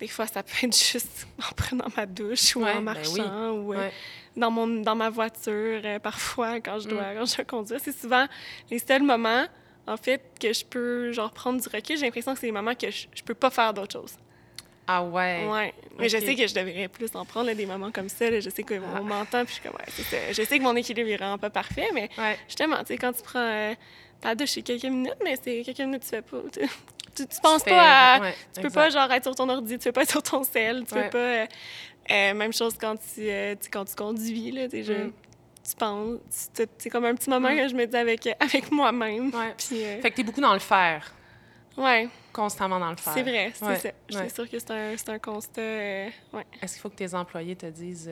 [0.00, 3.72] Des fois, ça peut être juste en prenant ma douche ou en ben marchant ou
[3.72, 3.88] euh,
[4.36, 7.18] dans, mon, dans ma voiture, parfois, quand je dois, mm.
[7.18, 7.80] quand je conduire.
[7.82, 8.26] C'est souvent
[8.70, 9.46] les seuls moments
[9.86, 11.96] en fait, que je peux, genre, prendre du recul.
[11.96, 14.16] J'ai l'impression que c'est des moments que je, je peux pas faire d'autre chose.
[14.86, 15.46] Ah ouais?
[15.48, 15.74] Ouais.
[15.98, 18.40] Mais je sais que je devrais plus en prendre, des moments comme ça.
[18.40, 19.00] Je sais qu'on ah.
[19.00, 21.88] m'entend, puis je suis comme, ouais, Je sais que mon équilibre est vraiment pas parfait,
[21.92, 22.08] mais
[22.46, 23.74] justement, tu sais, quand tu prends euh,
[24.20, 26.38] ta douche, c'est quelques minutes, mais c'est quelques minutes, tu fais pas.
[26.52, 28.32] Tu, tu, penses pas à.
[28.54, 30.84] tu peux pas, genre, être sur ton ordi, tu peux pas être sur ton sel,
[30.86, 31.18] tu peux pas.
[31.18, 31.46] Euh,
[32.08, 33.28] euh, même chose quand tu,
[33.72, 35.12] quand tu conduis, là, tu sais, mm
[35.66, 36.50] tu penses.
[36.78, 37.56] C'est comme un petit moment mm.
[37.56, 39.34] que je me dis avec, avec moi-même.
[39.34, 39.54] Ouais.
[39.56, 41.12] Puis, euh, Fait que t'es beaucoup dans le faire.
[41.76, 42.08] Ouais.
[42.32, 43.12] Constamment dans le faire.
[43.12, 43.90] C'est vrai, c'est ça.
[44.08, 44.70] Je suis sûre que c'est
[45.10, 45.60] un, un, constat.
[45.60, 46.46] Euh, ouais.
[46.62, 48.10] Est-ce qu'il faut que tes employés te disent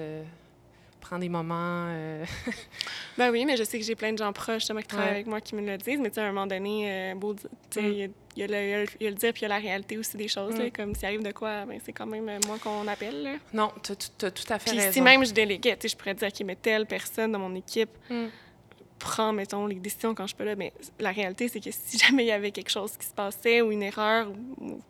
[1.05, 1.87] prends des moments.
[1.89, 2.25] Euh...
[3.19, 5.27] ben oui, mais je sais que j'ai plein de gens proches justement, qui travaillent avec
[5.27, 6.01] moi qui me le disent.
[6.01, 7.79] Mais tu sais, à un moment donné, euh, beau, mm.
[7.79, 10.17] il y, a le, y, a le dire puis il y a la réalité aussi
[10.17, 10.57] des choses.
[10.57, 10.71] Là, mm.
[10.71, 13.23] comme s'il arrive de quoi, ben, c'est quand même euh, moi qu'on appelle.
[13.23, 13.33] Là.
[13.53, 14.93] Non, tu as, tout à fait puis raison.
[14.93, 18.27] si même je déléguais, je pourrais dire, OK, mais telle personne dans mon équipe mm.
[18.99, 20.57] prend, mettons, les décisions quand je pas là.
[20.57, 23.61] Mais la réalité, c'est que si jamais il y avait quelque chose qui se passait
[23.61, 24.29] ou une erreur,
[24.61, 24.81] ou,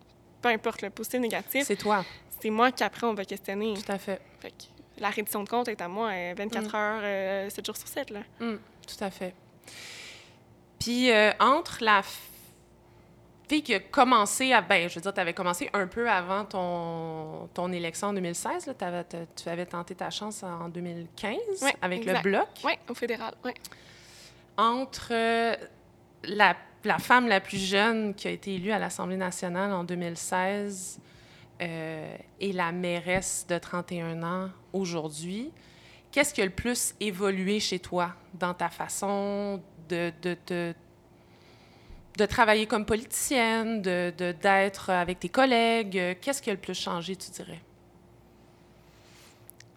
[0.41, 2.05] peu importe le positif, négatif, c'est toi.
[2.41, 3.75] C'est moi qu'après on va questionner.
[3.75, 4.21] Tout à fait.
[4.39, 4.53] fait
[4.99, 6.77] la reddition de compte est à moi 24 mm.
[6.77, 8.11] heures, 7 euh, jours sur 7.
[8.11, 8.21] Là.
[8.41, 9.35] Mm, tout à fait.
[10.79, 12.03] Puis, euh, entre la
[13.49, 14.61] fille qui a commencé à.
[14.61, 18.67] Ben, je veux dire, tu avais commencé un peu avant ton, ton élection en 2016.
[18.67, 19.05] Là, avais,
[19.35, 21.39] tu avais tenté ta chance en 2015
[21.81, 22.49] avec le Bloc.
[22.65, 23.35] Oui, au fédéral.
[23.45, 23.53] Oui.
[24.57, 25.57] Entre euh,
[26.25, 26.55] la,
[26.85, 31.01] la, femme la plus jeune qui a été élue à l'Assemblée nationale en 2016
[31.61, 35.51] euh, et la mairesse de 31 ans aujourd'hui,
[36.13, 40.37] qu'est-ce qui a le plus évolué chez toi dans ta façon de, de,
[42.17, 46.19] de, travailler comme politicienne, de, d'être avec tes collègues?
[46.21, 47.61] Qu'est-ce qui a le plus changé, tu dirais?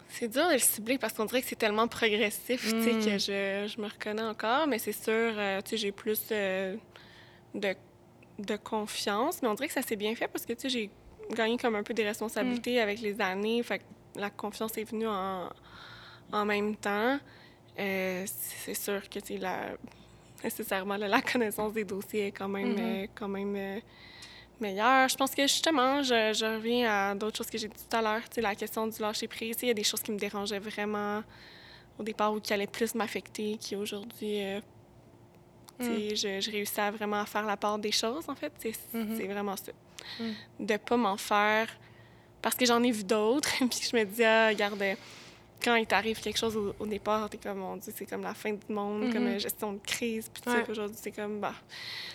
[0.09, 3.19] C'est dur de le cibler parce qu'on dirait que c'est tellement progressif sais, que hmm.
[3.19, 6.75] je, je, me reconnais encore, mais c'est sûr, euh, tu sais, j'ai plus euh,
[7.53, 7.75] de,
[8.39, 9.41] de confiance.
[9.41, 10.89] Mais on dirait que ça s'est bien fait parce que tu sais, j'ai
[11.35, 12.83] gagné comme un peu des responsabilités mm.
[12.83, 13.61] avec les années.
[13.61, 13.81] Fait
[14.17, 15.49] la confiance est venue en,
[16.31, 17.19] en même temps.
[17.79, 19.69] Euh, c'est sûr que la,
[20.43, 23.03] nécessairement la connaissance des dossiers est quand même, mm-hmm.
[23.03, 23.79] euh, quand même euh,
[24.59, 25.07] meilleure.
[25.07, 28.01] Je pense que justement, je, je reviens à d'autres choses que j'ai dit tout à
[28.01, 28.21] l'heure.
[28.37, 29.57] La question du lâcher prise.
[29.61, 31.21] Il y a des choses qui me dérangeaient vraiment
[31.99, 34.41] au départ ou qui allaient plus m'affecter, qui aujourd'hui
[35.79, 35.85] mm.
[36.15, 38.53] je, je, réussis à vraiment faire la part des choses, en fait.
[38.59, 39.31] C'est mm-hmm.
[39.31, 39.71] vraiment ça.
[40.19, 40.65] Mm.
[40.65, 41.67] de ne pas m'en faire
[42.41, 43.49] parce que j'en ai vu d'autres.
[43.57, 44.83] puis je me dis, ah, regarde,
[45.63, 48.51] quand il t'arrive quelque chose au, départ, t'es comme, mon Dieu, c'est comme la fin
[48.51, 49.39] du monde, comme mm-hmm.
[49.39, 50.29] gestion de crise.
[50.33, 50.63] Puis ouais.
[50.69, 51.55] aujourd'hui, c'est comme, bah,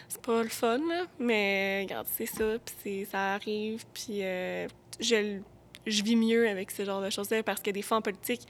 [0.09, 1.05] c'est pas le fun, là.
[1.19, 3.85] Mais regarde, c'est ça, puis ça arrive.
[3.93, 4.69] Puis euh,
[5.01, 5.41] je,
[5.87, 8.43] je vis mieux avec ce genre de choses-là parce que des fois, en politique,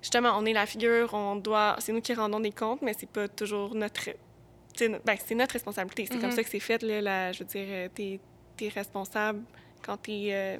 [0.00, 3.10] justement, on est la figure, on doit, c'est nous qui rendons des comptes, mais c'est
[3.10, 4.10] pas toujours notre,
[4.80, 6.06] ben, c'est notre responsabilité.
[6.06, 6.34] C'est comme mm-hmm.
[6.34, 8.20] ça que c'est fait, là, je veux dire, euh, t'es
[8.56, 9.42] tu responsable
[9.82, 10.58] quand es euh,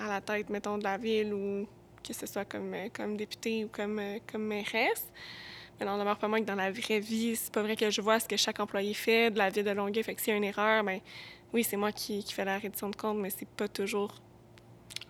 [0.00, 1.66] à la tête, mettons, de la ville ou
[2.02, 5.06] que ce soit comme, euh, comme député ou comme, euh, comme mairesse.
[5.78, 8.00] Mais on demeure pas moins que dans la vraie vie, c'est pas vrai que je
[8.00, 10.02] vois ce que chaque employé fait de la ville de Longueuil.
[10.02, 11.00] Fait que s'il y a une erreur, ben
[11.52, 14.14] oui, c'est moi qui, qui fais la reddition de compte, mais c'est pas toujours.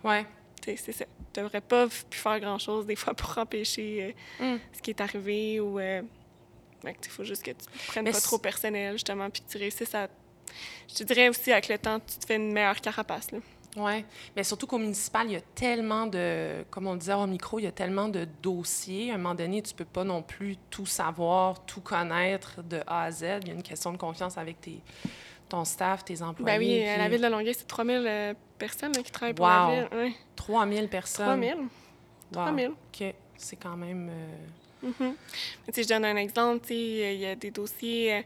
[0.03, 0.25] Ouais.
[0.63, 1.05] C'est ça.
[1.33, 4.55] Tu devrais pas pu faire grand-chose des fois pour empêcher mm.
[4.71, 5.79] ce qui est arrivé ou.
[5.79, 6.05] il
[7.09, 10.07] faut juste que tu prennes pas trop personnel, justement, puis que tu réussisses à
[10.87, 13.27] je te dirais aussi, avec le temps, tu te fais une meilleure carapace.
[13.77, 14.03] Oui,
[14.35, 17.63] mais surtout qu'au municipal, il y a tellement de, comme on disait au micro, il
[17.63, 19.11] y a tellement de dossiers.
[19.11, 23.03] À un moment donné, tu peux pas non plus tout savoir, tout connaître de A
[23.03, 23.23] à Z.
[23.41, 24.81] Il y a une question de confiance avec tes,
[25.47, 26.57] ton staff, tes employés.
[26.57, 29.87] Ben oui, à la ville de Longueuil, c'est 3000 euh, personnes qui travaillent pour la
[29.89, 29.97] ville.
[29.97, 30.13] Ouais.
[30.35, 31.25] 3000 personnes.
[31.25, 31.55] 3000.
[32.33, 32.67] 3000.
[32.69, 34.09] OK, c'est quand même...
[34.09, 34.89] Euh...
[34.89, 35.13] Mm
[35.73, 36.71] Je donne un exemple.
[36.71, 38.15] Il y a des dossiers...
[38.15, 38.21] Euh,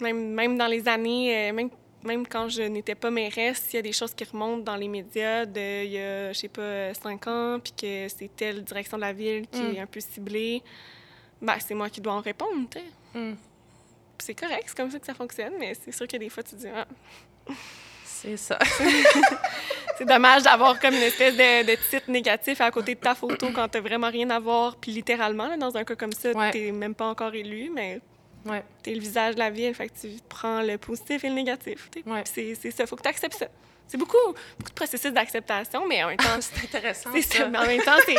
[0.00, 1.70] même, même dans les années, euh, même,
[2.04, 4.88] même quand je n'étais pas mairesse, il y a des choses qui remontent dans les
[4.88, 8.96] médias de, il y a, je sais pas, cinq ans, puis que c'est telle direction
[8.96, 9.82] de la ville qui est mm.
[9.82, 10.62] un peu ciblée,
[11.40, 13.18] ben, c'est moi qui dois en répondre, tu sais.
[13.18, 13.36] Mm.
[14.18, 16.50] C'est correct, c'est comme ça que ça fonctionne, mais c'est sûr que des fois, tu
[16.50, 16.68] te dis...
[16.68, 16.86] Ah.
[18.04, 18.58] C'est ça.
[19.98, 23.48] c'est dommage d'avoir comme une espèce de, de, titre négatif à côté de ta photo
[23.54, 24.76] quand t'as vraiment rien à voir.
[24.76, 28.00] Puis littéralement, dans un cas comme ça, tu t'es même pas encore élu, mais
[28.44, 28.62] Ouais.
[28.82, 31.34] Tu es le visage de la ville, fait que tu prends le positif et le
[31.34, 31.90] négatif.
[32.06, 32.22] Ouais.
[32.24, 33.46] C'est ça, il faut que tu acceptes ça.
[33.86, 34.16] C'est beaucoup,
[34.58, 36.24] beaucoup de processus d'acceptation, mais en même temps.
[36.40, 37.10] c'est intéressant.
[37.12, 37.48] C'est ça.
[37.48, 38.16] Mais en même temps, c'est.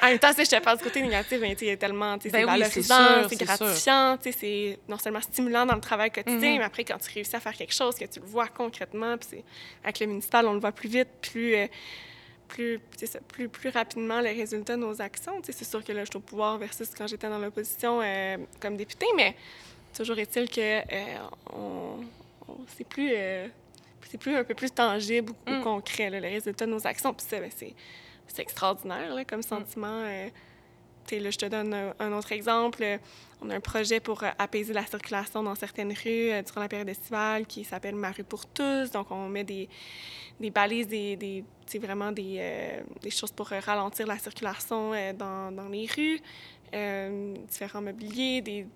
[0.00, 2.16] En même temps, si je te parle du côté négatif, ben, il tellement.
[2.16, 6.58] Ben c'est valorisant, c'est gratifiant, c'est non seulement stimulant dans le travail quotidien, mm-hmm.
[6.58, 9.42] mais après, quand tu réussis à faire quelque chose, que tu le vois concrètement, puis
[9.82, 11.56] avec le municipal, on le voit plus vite, plus.
[11.56, 11.66] Euh,
[12.48, 15.40] plus, ça, plus, plus rapidement les résultats de nos actions.
[15.44, 18.76] C'est sûr que là, je suis au pouvoir versus quand j'étais dans l'opposition euh, comme
[18.76, 19.36] députée, mais
[19.96, 21.18] toujours est-il que euh,
[21.52, 22.00] on,
[22.76, 23.46] c'est plus, euh,
[24.08, 25.62] c'est plus un peu plus tangible ou, mm.
[25.62, 27.14] concret, les résultats de nos actions.
[27.14, 27.74] Puis ben, c'est,
[28.26, 29.66] c'est extraordinaire là, comme mm.
[31.12, 32.84] Là, je te donne un, autre exemple.
[33.40, 37.46] On a un projet pour apaiser la circulation dans certaines rues durant la période estivale
[37.46, 38.90] qui s'appelle Ma rue pour tous.
[38.90, 39.68] Donc, on met des,
[40.50, 41.44] balises, des, des
[41.78, 46.20] vraiment des, euh, choses pour ralentir la circulation euh, dans, dans, les rues.
[47.48, 48.66] différents mobiliers, des,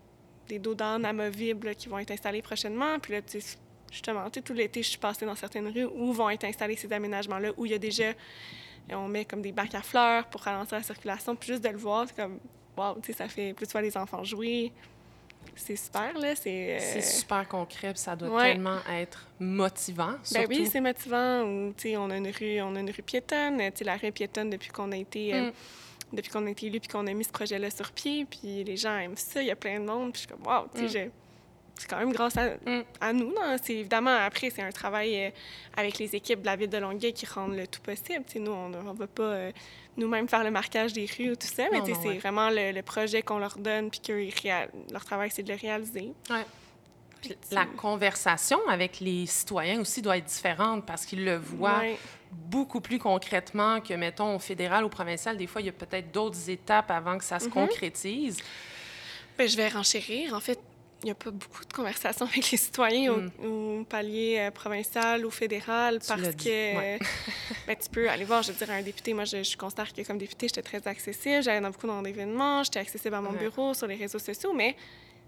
[0.48, 2.98] des dos d'âne amovibles qui vont être installés prochainement.
[2.98, 3.20] Puis là,
[3.90, 7.50] justement, tout l'été, je suis passée dans certaines rues où vont être installés ces aménagements-là,
[7.56, 8.12] où il y a déjà,
[8.90, 11.36] on met comme des bacs à fleurs pour ralentir la circulation.
[11.36, 12.38] Puis juste de le voir, c'est comme,
[12.76, 14.72] wow, tu sais, ça fait plus de fois les enfants jouer.
[15.54, 16.34] C'est super, là.
[16.34, 20.14] C'est euh, super concret, ça doit tellement être motivant.
[20.32, 21.72] Ben oui, c'est motivant.
[21.76, 23.58] Tu sais, on a une rue, on a une rue piétonne.
[23.58, 25.34] Tu sais, la rue piétonne depuis qu'on a été.
[25.34, 25.52] Euh, mm.
[26.16, 28.76] depuis qu'on a été élu puis qu'on a mis ce projet-là sur pied, puis les
[28.76, 30.88] gens aiment ça, il y a plein de monde, puis je suis comme, wow, tu
[30.88, 31.10] sais, mm
[31.76, 32.84] c'est quand même grâce à, mm.
[33.00, 33.34] à nous.
[33.62, 35.30] C'est évidemment, après, c'est un travail euh,
[35.76, 38.24] avec les équipes de la ville de Longueuil qui rendent le tout possible.
[38.36, 39.52] nous, on ne va pas euh,
[39.96, 43.38] nous-mêmes faire le marquage des rues ou tout ça, mais c'est vraiment le, projet qu'on
[43.38, 46.12] leur donne, puis que leur travail, c'est de le réaliser.
[46.30, 46.44] Ouais.
[47.52, 51.82] la conversation avec les citoyens aussi doit être différente parce qu'ils le voient
[52.30, 55.36] beaucoup plus concrètement que, mettons, au fédéral ou provincial.
[55.36, 57.50] Des fois, il y a peut-être d'autres étapes avant que ça se mm-hmm.
[57.50, 58.38] concrétise.
[59.36, 60.34] Bien, je vais renchérir.
[60.34, 60.58] En fait,
[61.02, 63.84] il n'y a pas beaucoup de conversations avec les citoyens au, hmm.
[63.84, 66.98] palier euh, provincial ou fédéral parce que
[67.66, 69.12] ben, tu peux aller voir, je veux dire, un député.
[69.12, 71.42] Moi, je, je constate que comme député, j'étais très accessible.
[71.42, 74.76] J'allais dans beaucoup d'événements, j'étais accessible à mon bureau, sur les réseaux sociaux, mais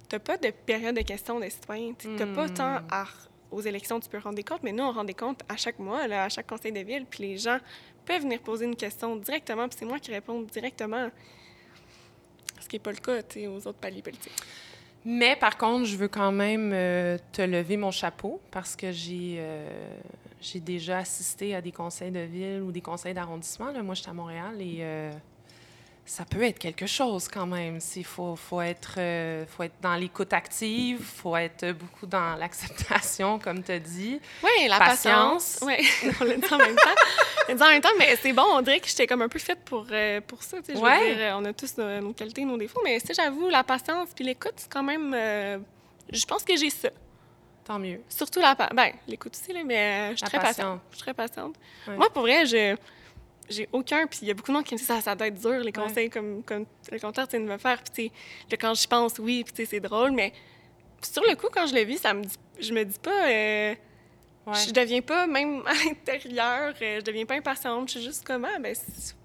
[0.09, 1.95] tu n'as pas de période de questions des citoyens.
[1.99, 2.89] Tu n'as pas tant hmm.
[2.91, 3.05] à,
[3.51, 5.79] aux élections, tu peux rendre des comptes, mais nous, on rend des comptes à chaque
[5.79, 7.59] mois, là, à chaque conseil de ville, puis les gens
[8.05, 11.11] peuvent venir poser une question directement, puis c'est moi qui réponds directement.
[12.61, 14.33] Ce qui n'est pas le cas aux autres paliers politiques.
[15.05, 19.37] Mais par contre, je veux quand même euh, te lever mon chapeau parce que j'ai
[19.39, 19.99] euh,
[20.41, 23.73] j'ai déjà assisté à des conseils de ville ou des conseils d'arrondissement.
[23.83, 25.11] Moi, je suis à Montréal et euh,
[26.07, 27.79] ça peut être quelque chose quand même.
[27.97, 32.37] Il faut, faut, être, euh, faut être dans l'écoute active, il faut être beaucoup dans
[32.37, 34.21] l'acceptation, comme tu as dit.
[34.43, 35.61] Oui, la patience.
[35.63, 35.75] Oui,
[36.21, 37.55] on l'a dit en même temps.
[37.55, 39.61] dit en même temps, mais c'est bon, on dirait que j'étais comme un peu faite
[39.65, 40.59] pour, euh, pour ça.
[40.67, 44.11] Je veux dire, euh, on a tous nos, qualités, nos défauts, mais j'avoue, la patience
[44.15, 45.13] puis l'écoute, c'est quand même.
[46.13, 46.91] je pense que j'ai ça.
[47.65, 48.03] Tant mieux.
[48.11, 50.81] Surtout la ben, l'écoute aussi, là, mais je suis très patiente.
[50.91, 51.55] Je suis très patiente.
[51.87, 52.77] Moi, pour vrai, je
[53.49, 54.07] j'ai aucun.
[54.07, 55.59] Puis il y a beaucoup de monde qui me dit ça, ça doit être dur,
[55.61, 57.83] les conseils comme, comme le compteur de me faire.
[57.93, 58.11] Puis
[58.59, 60.33] quand j'y pense, oui, puis c'est drôle, mais
[61.13, 63.29] sur le coup, quand je le vis, ça me dit, je me dis pas.
[63.29, 63.75] Euh,
[64.47, 67.89] je deviens pas, même à l'intérieur, euh, je deviens pas impatiente.
[67.89, 68.75] Je suis juste comme, ah, ben,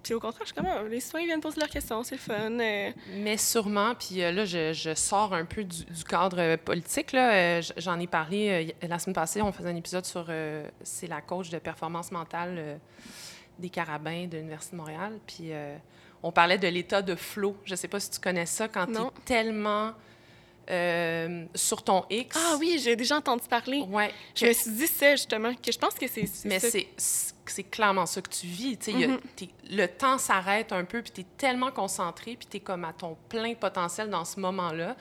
[0.02, 2.58] puis au contraire, je suis comme, ah, les citoyens viennent poser leurs questions, c'est fun.
[2.58, 2.90] Euh.
[3.16, 7.12] Mais sûrement, puis là, je, je, sors un peu du, cadre politique.
[7.12, 7.60] là.
[7.76, 10.30] J'en ai parlé la semaine passée, on faisait un épisode sur,
[10.82, 12.80] c'est la coach de performance mentale
[13.60, 15.18] des carabins de l'Université de Montréal.
[15.26, 15.76] Puis euh,
[16.22, 17.56] on parlait de l'état de flow.
[17.64, 19.92] Je ne sais pas si tu connais ça, quand tu es tellement
[20.70, 22.36] euh, sur ton X.
[22.38, 23.84] Ah oui, j'ai déjà entendu parler.
[23.88, 24.12] Ouais.
[24.34, 28.22] Je me suis dit ça, justement, que je pense que c'est Mais c'est clairement ça
[28.22, 28.74] que tu vis.
[28.74, 29.18] Mm-hmm.
[29.70, 32.92] le temps s'arrête un peu, puis tu es tellement concentré, puis tu es comme à
[32.92, 34.96] ton plein potentiel dans ce moment-là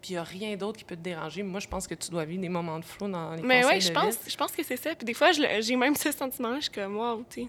[0.00, 1.42] puis il n'y a rien d'autre qui peut te déranger.
[1.42, 3.80] Moi, je pense que tu dois vivre des moments de flow dans les Mais oui,
[3.80, 4.94] je pense, je pense que c'est ça.
[4.94, 7.48] Puis des fois, j'ai même ce sentiment, je suis comme, wow, tu sais,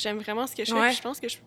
[0.00, 0.92] J'aime vraiment ce que je fais.
[0.92, 1.38] Je pense que je,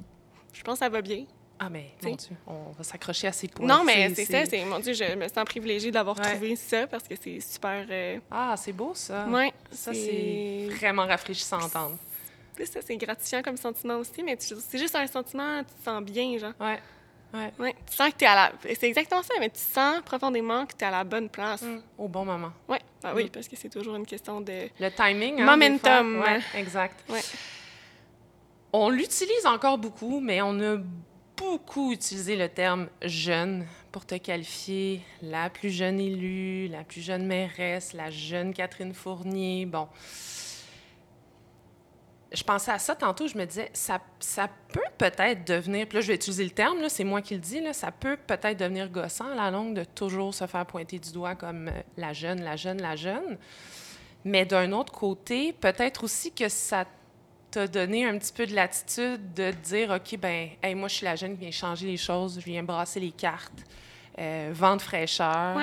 [0.54, 1.26] je pense que ça va bien.
[1.60, 3.66] Ah, mais mon Dieu, on va s'accrocher à ces points.
[3.66, 4.46] Non, mais c'est ça.
[4.46, 7.86] C'est, mon Dieu, je me sens privilégiée d'avoir trouvé ça parce que c'est super.
[7.89, 9.26] Euh, ah, c'est beau, ça.
[9.30, 9.52] Oui.
[9.72, 11.98] Ça, c'est vraiment rafraîchissant à entendre.
[12.58, 16.38] ça, c'est gratifiant comme sentiment aussi, mais c'est juste un sentiment, tu te sens bien,
[16.38, 16.54] genre.
[16.60, 16.80] Ouais.
[17.34, 17.52] Ouais.
[17.58, 17.76] ouais.
[17.89, 18.52] Tu sens que tu es à la.
[18.62, 21.63] C'est exactement ça, mais tu sens profondément que tu es à la bonne place.
[21.63, 21.82] Mm.
[21.98, 22.52] Au bon moment.
[22.70, 22.80] Ouais.
[23.04, 23.30] Ah, oui, mm.
[23.30, 24.70] parce que c'est toujours une question de.
[24.80, 26.20] Le timing, hein, Momentum.
[26.20, 27.00] Ouais, exact.
[27.10, 27.22] Ouais.
[28.75, 30.77] On l'utilise encore beaucoup, mais on a
[31.38, 37.27] beaucoup utilisé le terme jeune pour te qualifier la plus jeune élue, la plus jeune
[37.27, 39.67] mairesse, la jeune Catherine Fournier.
[39.67, 39.88] Bon.
[42.31, 43.99] Je pensais à ça tantôt, je me disais, ça,
[44.69, 47.62] peut peut-être devenir, puis là je vais utiliser le terme, c'est moi qui le dis,
[47.73, 51.36] ça peut peut-être devenir gossant à la longue de toujours se faire pointer du doigt
[51.36, 53.38] comme euh, la jeune, la jeune, la jeune.
[54.25, 56.86] Mais d'un autre côté, peut-être aussi que ça
[57.54, 61.06] t'a donné un petit peu de latitude de dire, OK, ben, hey, moi, je suis
[61.06, 63.63] la jeune qui vient changer les choses, je viens brasser les cartes,
[64.18, 65.56] euh, vendre fraîcheur.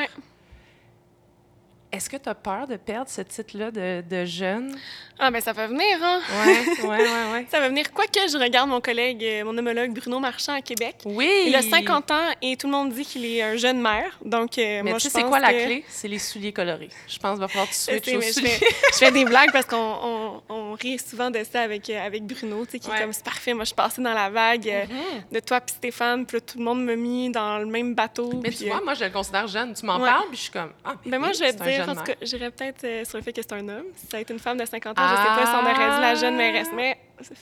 [1.92, 4.76] Est-ce que tu as peur de perdre ce titre-là de, de, jeune?
[5.18, 6.20] Ah, ben ça va venir, hein?
[6.44, 6.98] Oui, oui,
[7.34, 7.46] oui.
[7.50, 7.92] ça va venir.
[7.92, 10.96] Quoique je regarde mon collègue, euh, mon homologue Bruno Marchand à Québec.
[11.04, 11.28] Oui!
[11.46, 14.16] Il a 50 ans et tout le monde dit qu'il est un jeune maire.
[14.24, 15.84] Donc, euh, Mais moi, tu sais, c'est quoi la clé?
[15.88, 16.90] C'est les souliers colorés.
[17.08, 18.60] Je pense qu'il va falloir que tu switches aux souliers.
[18.92, 22.64] Je fais, des blagues parce qu'on on, rit souvent de ça avec, euh, avec Bruno,
[22.64, 25.34] tu sais, qui est comme, c'est parfait, moi, je suis passée dans la vague mm-hmm.
[25.34, 28.40] de toi puis Stéphane, puis tout le monde m'a mis dans le même bateau.
[28.42, 29.74] Mais tu vois, moi, je le considère jeune.
[29.74, 32.50] Tu m'en parles, puis je suis comme, ah, ben moi, je vais te dire, j'irais
[32.50, 33.86] peut-être euh, sur le fait que c'est un homme.
[33.94, 35.62] Si ça a été une femme de 50 ans, je je sais pas si on
[35.62, 36.68] aurait dit la jeune mairesse.
[36.74, 36.98] Mais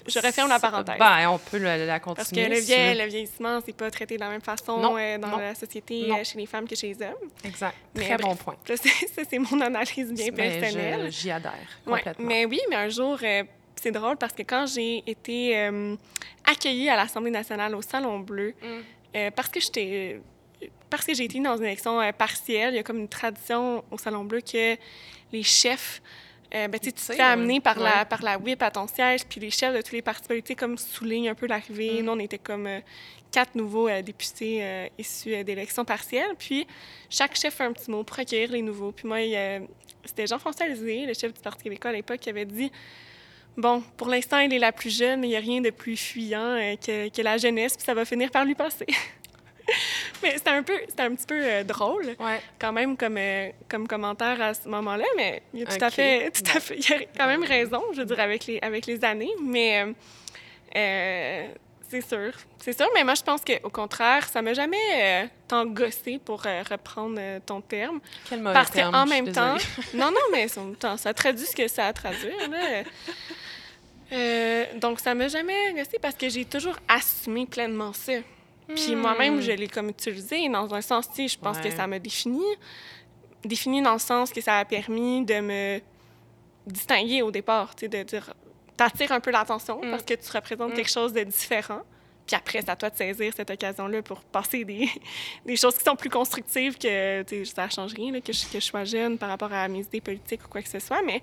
[0.07, 0.99] Je referme la parenthèse.
[0.99, 2.16] Ben, on peut la, continuer.
[2.16, 4.97] Parce que le, le vieillissement, c'est pas traité de la même façon dans
[5.39, 7.28] la société chez les femmes que chez les hommes.
[7.45, 7.74] Exact.
[7.95, 8.57] Très bon point.
[8.64, 8.74] Ça,
[9.28, 11.11] c'est mon analyse bien personnelle.
[11.11, 11.53] J'y adhère
[11.84, 12.26] complètement.
[12.26, 13.18] Mais oui, mais un jour,
[13.76, 15.70] c'est drôle parce que quand j'ai été
[16.45, 19.30] accueillie à l'Assemblée nationale au Salon Bleu, mm.
[19.34, 20.20] parce que j'étais
[20.91, 23.84] parce que j'ai été dans une élection euh, partielle, il y a comme une tradition
[23.91, 24.76] au Salon Bleu que
[25.32, 26.01] les chefs,
[26.55, 29.41] euh, ben, tu te fais amener par, la, par la whip à ton siège, puis
[29.41, 32.03] les chefs de tous les partis politiques comme soulignent un peu l'arrivée.
[32.03, 32.07] Mm.
[32.07, 32.80] Nous, on était comme euh,
[33.30, 36.34] quatre nouveaux députés issus d'élections partielles.
[36.39, 36.66] Puis
[37.11, 38.91] chaque chef fait un petit mot pour accueillir les nouveaux.
[38.91, 39.18] Puis moi,
[40.03, 42.72] c'était Jean-François Lisée, le chef du Parti québécois à l'époque, qui avait dit
[43.59, 45.99] Bon, pour l'instant, il est la plus jeune, mais il n'y a rien de plus
[45.99, 48.86] fuyant que, que la jeunesse, puis ça va finir par lui passer.
[50.22, 52.16] mais c'était un peu, c'était un petit peu euh, drôle,
[52.58, 56.30] quand même, comme, euh, comme commentaire à ce moment-là, mais il a tout à fait,
[56.34, 59.04] tout à fait, il a quand même raison, je veux dire, avec les, avec les
[59.04, 59.94] années, mais
[60.76, 61.46] euh,
[61.88, 66.20] c'est sûr, c'est sûr, mais moi, je pense qu'au contraire, ça m'a jamais tant gossé
[66.22, 68.00] pour reprendre ton terme.
[68.28, 69.56] Quel mauvais Parce qu'en même temps,
[69.94, 72.34] non, non, mais ça, ça traduit ce que ça a traduit,
[74.80, 78.14] donc, ça m'a jamais gossé parce que j'ai toujours assumé pleinement ça.
[78.74, 79.56] Puis moi-même, je hmm.
[79.56, 82.44] l'ai comme utilisé dans un sens, tu je pense que ça m'a défini.
[83.44, 85.80] Défini dans le sens que ça a permis de me
[86.66, 88.34] distinguer au départ, tu sais, de dire,
[88.76, 90.06] t'attires un peu l'attention parce hmm.
[90.06, 90.92] que tu représentes quelque hmm.
[90.92, 91.80] chose de différent.
[92.26, 94.86] Puis après, c'est à toi de saisir cette occasion-là pour passer des,
[95.46, 98.60] des, choses qui sont plus constructives que, tu sais, ça change rien, que, je, que
[98.60, 101.22] je sois jeune par rapport à mes idées politiques ou quoi que ce soit, mais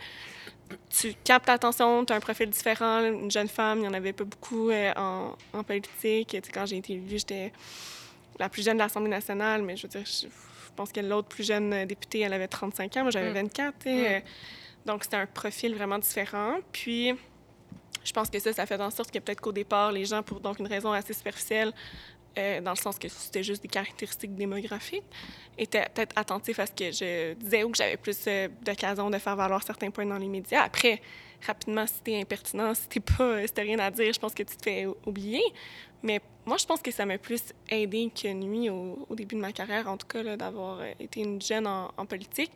[0.90, 3.04] tu captes l'attention, tu as un profil différent.
[3.04, 6.36] Une jeune femme, il n'y en avait pas beaucoup euh, en, en, politique.
[6.54, 7.52] quand j'ai été élue, j'étais
[8.40, 10.28] la plus jeune de l'Assemblée nationale, mais je veux dire, je,
[10.76, 13.86] pense que l'autre plus jeune députée, elle avait 35 ans, moi j'avais 24.
[13.86, 13.88] Mm.
[13.88, 14.20] Euh,
[14.86, 16.58] donc c'était un profil vraiment différent.
[16.72, 17.14] Puis
[18.04, 20.40] je pense que ça, ça fait en sorte que peut-être qu'au départ, les gens, pour
[20.40, 21.72] donc une raison assez superficielle,
[22.38, 25.04] euh, dans le sens que c'était juste des caractéristiques démographiques,
[25.58, 29.18] était peut-être attentif à ce que je disais ou que j'avais plus euh, d'occasion de
[29.18, 30.64] faire valoir certains points dans les médias.
[30.64, 31.02] Après,
[31.46, 34.56] rapidement, si t'es impertinent, si t'es pas, si rien à dire, je pense que tu
[34.58, 35.44] te fais oublier.
[36.04, 39.52] Mais moi, je pense que ça m'a plus aidé que nuit au, début de ma
[39.52, 42.52] carrière, en tout cas, d'avoir euh, été une jeune en, politique.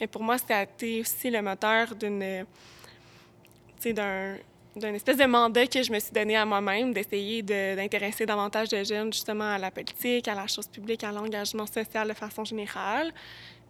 [0.00, 2.44] Mais pour moi, c'était aussi le moteur d'une,
[3.84, 4.36] d'un
[4.78, 8.82] d'une espèce de mandat que je me suis donné à moi-même d'essayer d'intéresser davantage de
[8.84, 13.12] jeunes justement à la politique, à la chose publique, à l'engagement social de façon générale.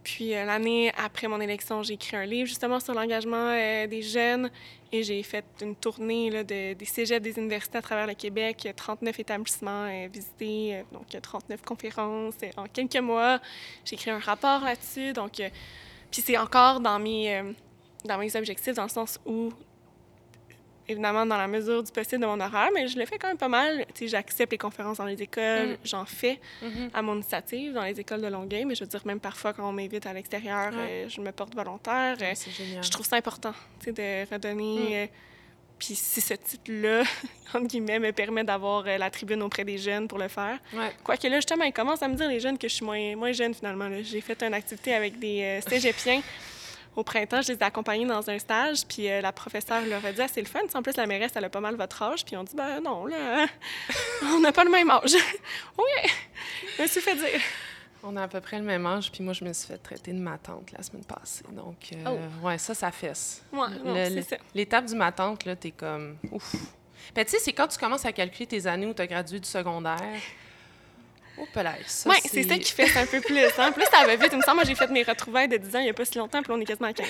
[0.05, 4.03] Puis euh, l'année après mon élection, j'ai écrit un livre justement sur l'engagement euh, des
[4.03, 4.51] jeunes
[4.93, 8.69] et j'ai fait une tournée là, de, des cégeps des universités à travers le Québec,
[8.75, 13.41] 39 établissements euh, visités, donc 39 conférences en quelques mois.
[13.85, 15.43] J'ai écrit un rapport là-dessus, donc
[16.11, 17.43] puis c'est encore dans mes
[18.05, 19.53] dans mes objectifs dans le sens où
[20.89, 23.37] évidemment dans la mesure du possible de mon horaire, mais je le fais quand même
[23.37, 23.85] pas mal.
[23.95, 25.77] Tu sais, j'accepte les conférences dans les écoles, mm.
[25.85, 26.91] j'en fais mm-hmm.
[26.95, 29.69] à mon initiative dans les écoles de Longueuil, mais je veux dire, même parfois quand
[29.69, 32.17] on m'invite à l'extérieur, euh, je me porte volontaire.
[32.21, 32.35] Euh.
[32.83, 34.79] Je trouve ça important, tu sais, de redonner...
[34.79, 34.93] Mm.
[34.93, 35.07] Euh,
[35.79, 37.05] puis si ce titre-là,
[37.55, 40.59] entre guillemets, me permet d'avoir la tribune auprès des jeunes pour le faire.
[41.05, 43.31] Quoique là, justement, ils commencent à me dire, les jeunes, que je suis moins, moins
[43.31, 43.89] jeune finalement.
[44.03, 46.21] J'ai fait une activité avec des cégepiens
[46.99, 50.13] au printemps, je les ai accompagnés dans un stage, puis euh, la professeure leur a
[50.13, 50.59] dit ah, c'est le fun.
[50.75, 52.25] En plus, la mairesse, elle a pas mal votre âge.
[52.25, 53.47] Puis on dit ben non, là,
[54.25, 55.15] on n'a pas le même âge.
[55.79, 56.11] oui,
[56.77, 57.41] je me suis fait dire.
[58.03, 60.13] On a à peu près le même âge, puis moi, je me suis fait traiter
[60.13, 61.45] de ma tante la semaine passée.
[61.53, 62.47] Donc, euh, oh.
[62.47, 63.43] ouais, ça, ça fesse.
[63.53, 64.25] Ouais,
[64.55, 66.55] L'étape du ma tante, là, t'es comme ouf.
[67.15, 69.39] Puis tu sais, c'est quand tu commences à calculer tes années où tu as gradué
[69.39, 70.21] du secondaire.
[71.41, 71.47] Oh,
[72.07, 73.45] Oui, c'est ça qui fait un peu plus.
[73.59, 74.31] En plus, ça va vite.
[74.33, 76.05] Il me semble, moi, j'ai fait mes retrouvailles de 10 ans il n'y a pas
[76.05, 77.07] si longtemps, puis on est quasiment à 15.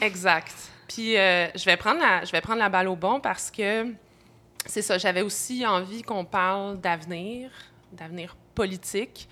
[0.00, 0.54] exact.
[0.88, 3.86] Puis euh, je, vais prendre la, je vais prendre la balle au bon parce que
[4.66, 7.50] c'est ça, j'avais aussi envie qu'on parle d'avenir,
[7.92, 9.28] d'avenir politique.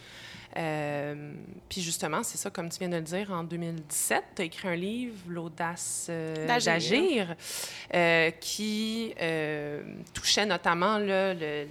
[0.56, 1.32] Euh,
[1.68, 4.68] puis justement, c'est ça, comme tu viens de le dire, en 2017, tu as écrit
[4.68, 7.34] un livre, L'audace euh, d'agir,
[7.94, 9.14] euh, qui
[10.14, 11.64] touchait notamment le,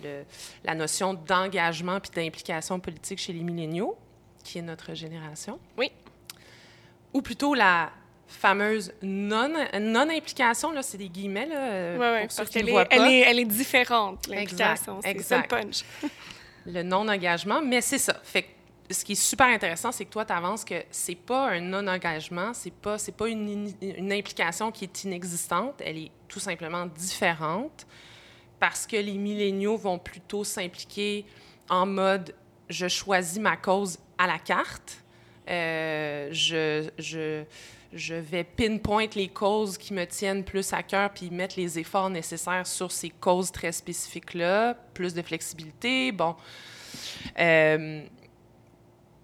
[0.63, 3.97] la notion d'engagement puis d'implication politique chez les milléniaux,
[4.43, 5.59] qui est notre génération.
[5.77, 5.91] Oui.
[7.13, 7.91] Ou plutôt la
[8.27, 13.39] fameuse non-implication, là, c'est des guillemets, là, oui, oui, parce qu'elle est, elle est, elle
[13.39, 14.99] est, différente, l'implication.
[15.01, 15.83] C'est ça le punch.
[16.65, 18.19] le non-engagement, mais c'est ça.
[18.23, 18.56] Fait
[18.89, 22.53] ce qui est super intéressant, c'est que toi, tu avances que c'est pas un non-engagement,
[22.53, 23.73] c'est pas, c'est pas une,
[24.11, 27.85] implication qui est inexistante, elle est tout simplement différente
[28.59, 31.25] parce que les milléniaux vont plutôt s'impliquer
[31.69, 32.33] en mode
[32.69, 35.03] je choisis ma cause à la carte.
[35.49, 37.43] Euh, je, je,
[37.93, 42.09] je vais pinpoint les causes qui me tiennent plus à cœur puis mettre les efforts
[42.09, 46.35] nécessaires sur ces causes très spécifiques-là, plus de flexibilité, bon.
[47.39, 48.03] Euh,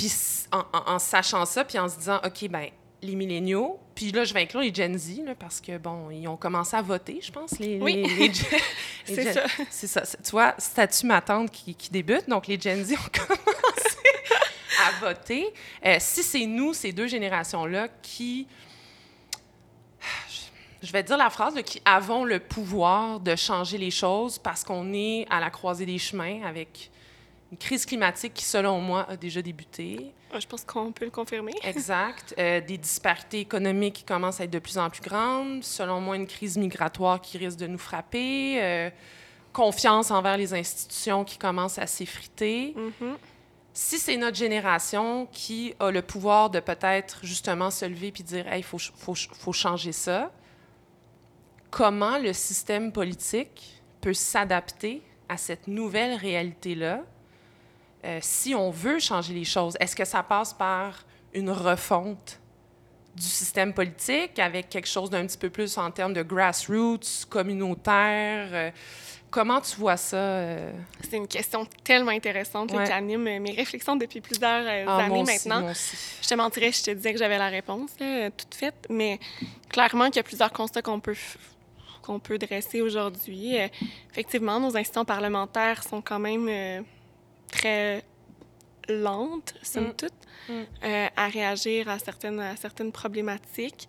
[0.04, 0.14] puis
[0.52, 2.68] en, sachant ça, puis en se disant, OK, ben
[3.02, 6.28] les milléniaux, puis là, je vais inclure les Gen Z, là, parce que, bon, ils
[6.28, 8.32] ont commencé à voter, je pense, les, oui.
[9.06, 9.44] c'est ça.
[9.70, 10.02] C'est ça.
[10.02, 12.96] Tu vois, statut ma tante qui, qui, débute, donc les Gen Z ont
[13.28, 13.98] commencé
[14.86, 15.54] à voter.
[15.86, 18.48] Euh, si c'est nous, ces deux générations-là, qui
[20.82, 24.94] je vais dire la phrase, qui avons le pouvoir de changer les choses parce qu'on
[24.94, 26.92] est à la croisée des chemins avec
[27.54, 30.12] une crise climatique qui, selon moi, a déjà débuté.
[30.32, 31.54] Ah, je pense qu'on peut le confirmer.
[31.62, 32.34] exact.
[32.40, 35.64] Euh, des disparités économiques qui commencent à être de plus en plus grandes.
[35.64, 38.60] Selon moi, une crise migratoire qui risque de nous frapper.
[38.60, 38.90] Euh,
[39.52, 42.74] confiance envers les institutions qui commence à s'effriter.
[42.76, 43.16] Mm-hmm.
[43.72, 48.46] Si c'est notre génération qui a le pouvoir de peut-être justement se lever puis dire,
[48.56, 50.32] il faut, faut, faut changer ça,
[51.70, 57.04] comment le système politique peut s'adapter à cette nouvelle réalité-là?
[58.06, 59.76] Euh, si on veut changer les choses.
[59.80, 62.40] Est-ce que ça passe par une refonte
[63.16, 68.48] du système politique avec quelque chose d'un petit peu plus en termes de grassroots, communautaire?
[68.52, 68.72] Euh,
[69.30, 70.18] comment tu vois ça?
[70.18, 70.72] Euh?
[71.02, 75.72] C'est une question tellement intéressante qui anime mes réflexions depuis plusieurs ah, années maintenant.
[76.22, 77.92] Je te mentirais, je te disais que j'avais la réponse
[78.38, 79.20] toute faite, mais
[79.70, 81.16] clairement qu'il y a plusieurs constats qu'on peut
[82.04, 83.58] qu'on peut dresser aujourd'hui.
[83.58, 83.68] Euh,
[84.12, 86.84] effectivement, nos institutions parlementaires sont quand même
[87.54, 88.04] très
[88.90, 89.94] lentes, somme mm.
[89.94, 90.54] toute, mm.
[90.84, 93.88] Euh, à réagir à certaines, à certaines problématiques.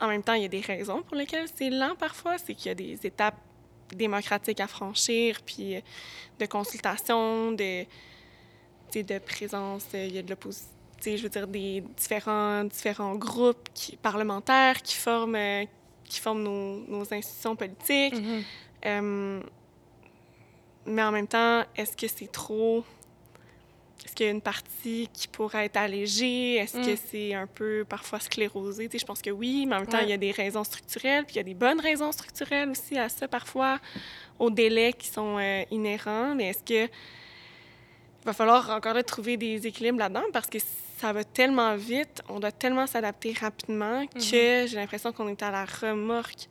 [0.00, 2.38] En même temps, il y a des raisons pour lesquelles c'est lent parfois.
[2.38, 3.38] C'est qu'il y a des étapes
[3.94, 5.76] démocratiques à franchir, puis
[6.40, 7.84] de consultation, de,
[8.94, 10.74] de présence, il y a de l'opposition
[11.06, 15.66] je veux dire, des différents, différents groupes qui, parlementaires qui forment,
[16.04, 16.42] qui forment
[16.88, 18.14] nos, institutions politiques.
[18.14, 18.42] Mm-hmm.
[18.86, 19.40] Euh,
[20.86, 22.84] mais en même temps, est-ce que c'est trop...
[24.04, 26.56] Est-ce qu'il y a une partie qui pourrait être allégée?
[26.56, 26.98] Est-ce que mm.
[27.10, 28.90] c'est un peu parfois sclérosé?
[28.92, 31.34] je pense que oui, mais en même temps, il y a des raisons structurelles, puis
[31.34, 33.78] il y a des bonnes raisons structurelles aussi à ça, parfois,
[34.38, 36.34] aux délais qui sont euh, inhérents.
[36.34, 40.24] Mais est-ce que il va falloir encore trouver des équilibres là-dedans?
[40.32, 40.58] Parce que
[40.98, 44.68] ça va tellement vite, on doit tellement s'adapter rapidement que mhm.
[44.68, 46.48] j'ai l'impression qu'on est à la remorque.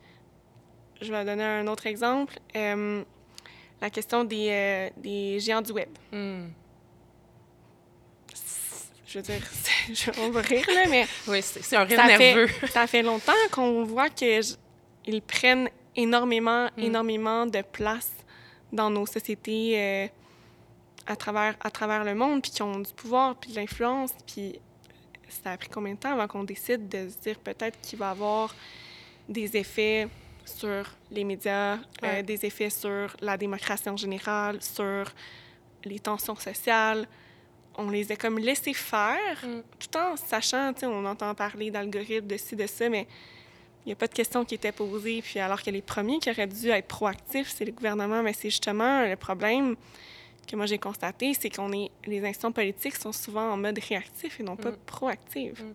[1.00, 2.38] Je vais donner un autre exemple.
[2.54, 3.02] Euh,
[3.84, 5.90] la question des, euh, des, géants du web.
[6.10, 6.46] Hmm.
[9.06, 9.42] Je veux dire,
[10.20, 11.06] on va rire, là, mais...
[11.28, 12.48] oui, c'est un rire nerveux.
[12.70, 14.56] ça fait longtemps qu'on voit qu'ils
[15.26, 16.82] prennent énormément, hmm.
[16.82, 18.10] énormément de place
[18.72, 20.08] dans nos sociétés euh,
[21.06, 24.12] à travers, à travers le monde, puis qui ont du pouvoir, puis de l'influence.
[24.26, 24.58] Puis
[25.28, 28.08] ça a pris combien de temps avant qu'on décide de se dire peut-être qu'il va
[28.08, 28.54] y avoir
[29.28, 30.08] des effets
[30.44, 35.12] sur les médias, euh, des effets sur la démocratie en général, sur
[35.84, 37.06] les tensions sociales.
[37.76, 39.62] On les a comme laissés faire, mm.
[39.78, 43.06] tout en sachant, tu sais, on entend parler d'algorithmes, de ci, de ça, mais
[43.84, 45.22] il n'y a pas de questions qui étaient posées.
[45.22, 48.50] Puis alors que les premiers qui auraient dû être proactifs, c'est le gouvernement, mais c'est
[48.50, 49.76] justement le problème
[50.46, 54.40] que moi j'ai constaté, c'est qu'on est les institutions politiques sont souvent en mode réactif
[54.40, 54.76] et non pas mm.
[54.86, 55.60] proactif.
[55.60, 55.74] Mm.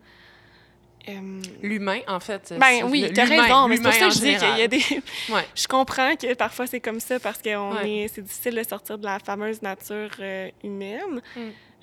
[1.08, 2.54] Euh, l'humain, en fait.
[2.58, 4.68] Ben oui, tu as raison, mais c'est pour ça que je dis qu'il y a
[4.68, 4.80] des...
[5.54, 7.48] Je comprends que parfois c'est comme ça parce que
[7.86, 8.08] est...
[8.08, 11.22] c'est difficile de sortir de la fameuse nature euh, humaine.
[11.34, 11.40] Mm.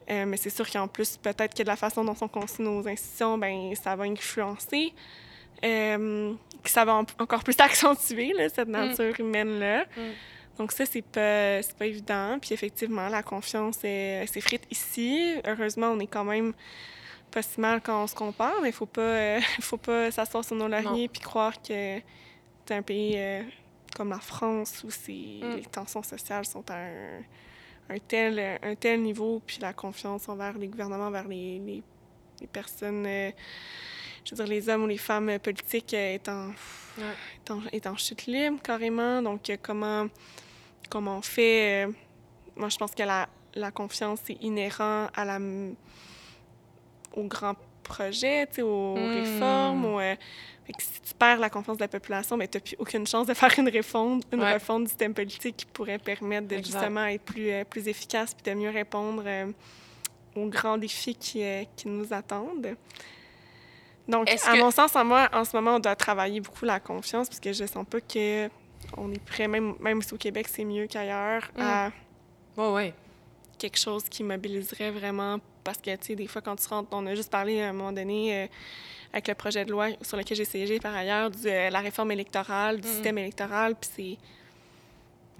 [0.09, 2.87] Euh, mais c'est sûr qu'en plus, peut-être que de la façon dont sont conçues nos
[2.87, 4.93] institutions, ben ça va influencer.
[5.61, 9.85] que ça va encore plus accentuer, là, cette nature humaine-là.
[10.57, 12.37] Donc ça, c'est pas, pas évident.
[12.39, 15.35] Puis effectivement, la confiance s'effrite ici.
[15.45, 16.53] Heureusement, on est quand même
[17.31, 20.43] pas si mal quand on se compare, mais il faut pas, euh, faut pas s'asseoir
[20.43, 21.99] sur nos lauriers puis croire que
[22.65, 23.43] c'est un pays euh,
[23.95, 25.55] comme la France où mm.
[25.55, 26.77] les tensions sociales sont à
[27.89, 33.05] un, tel, un tel niveau, puis la confiance envers les gouvernements, envers les, les, personnes,
[33.05, 33.31] euh,
[34.25, 36.51] je veux dire, les hommes ou les femmes politiques est en,
[37.71, 39.21] est en chute libre carrément.
[39.21, 40.07] Donc, comment
[40.89, 41.87] comment on fait.
[42.55, 45.39] Moi, je pense que la, la confiance est inhérent à la,
[47.17, 49.13] aux grands projets, aux hmm.
[49.13, 49.85] réformes.
[49.85, 50.15] Euh,
[50.79, 53.33] si tu perds la confiance de la population, ben, tu n'as plus aucune chance de
[53.33, 57.49] faire une réforme, une réforme du système politique qui pourrait permettre de justement être plus,
[57.51, 59.23] euh, plus efficace et de mieux répondre
[60.35, 61.41] aux grands défis qui,
[61.75, 62.75] qui nous attendent.
[64.07, 67.27] Donc, à mon sens, en moi, en ce moment, on doit travailler beaucoup la confiance
[67.27, 68.49] parce que je sens pas que
[68.95, 71.61] on est prêt, même, même si au Québec c'est mieux qu'ailleurs, mm.
[71.61, 71.91] à
[72.57, 72.93] ouais.
[73.57, 75.39] quelque chose qui mobiliserait vraiment.
[75.67, 77.73] Parce que, tu sais, des fois, quand tu rentres, on a juste parlé à un
[77.73, 78.47] moment donné, euh,
[79.11, 82.79] avec le projet de loi sur lequel j'ai siégé par ailleurs, de la réforme électorale,
[82.79, 82.91] du mm.
[82.91, 83.75] système électoral.
[83.75, 83.89] Puis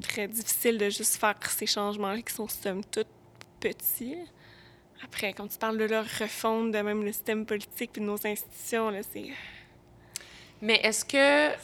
[0.01, 3.07] c'est très difficile de juste faire ces changements qui sont somme toute
[3.61, 4.17] petits.
[5.01, 8.27] Après, quand tu parles de leur refonte de même le système politique puis de nos
[8.27, 9.27] institutions, là, c'est
[10.61, 11.55] mais est-ce que.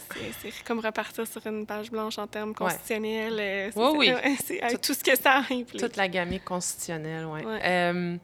[0.42, 3.38] C'est comme repartir sur une page blanche en termes constitutionnels.
[3.40, 4.38] Euh, oui, oui.
[4.46, 5.80] C'est tout, ce que ça implique.
[5.80, 7.42] Toute la gamme constitutionnelle, oui.
[7.44, 8.18] Euh,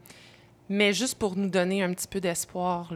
[0.70, 2.94] mais juste pour nous donner un petit peu d'espoir,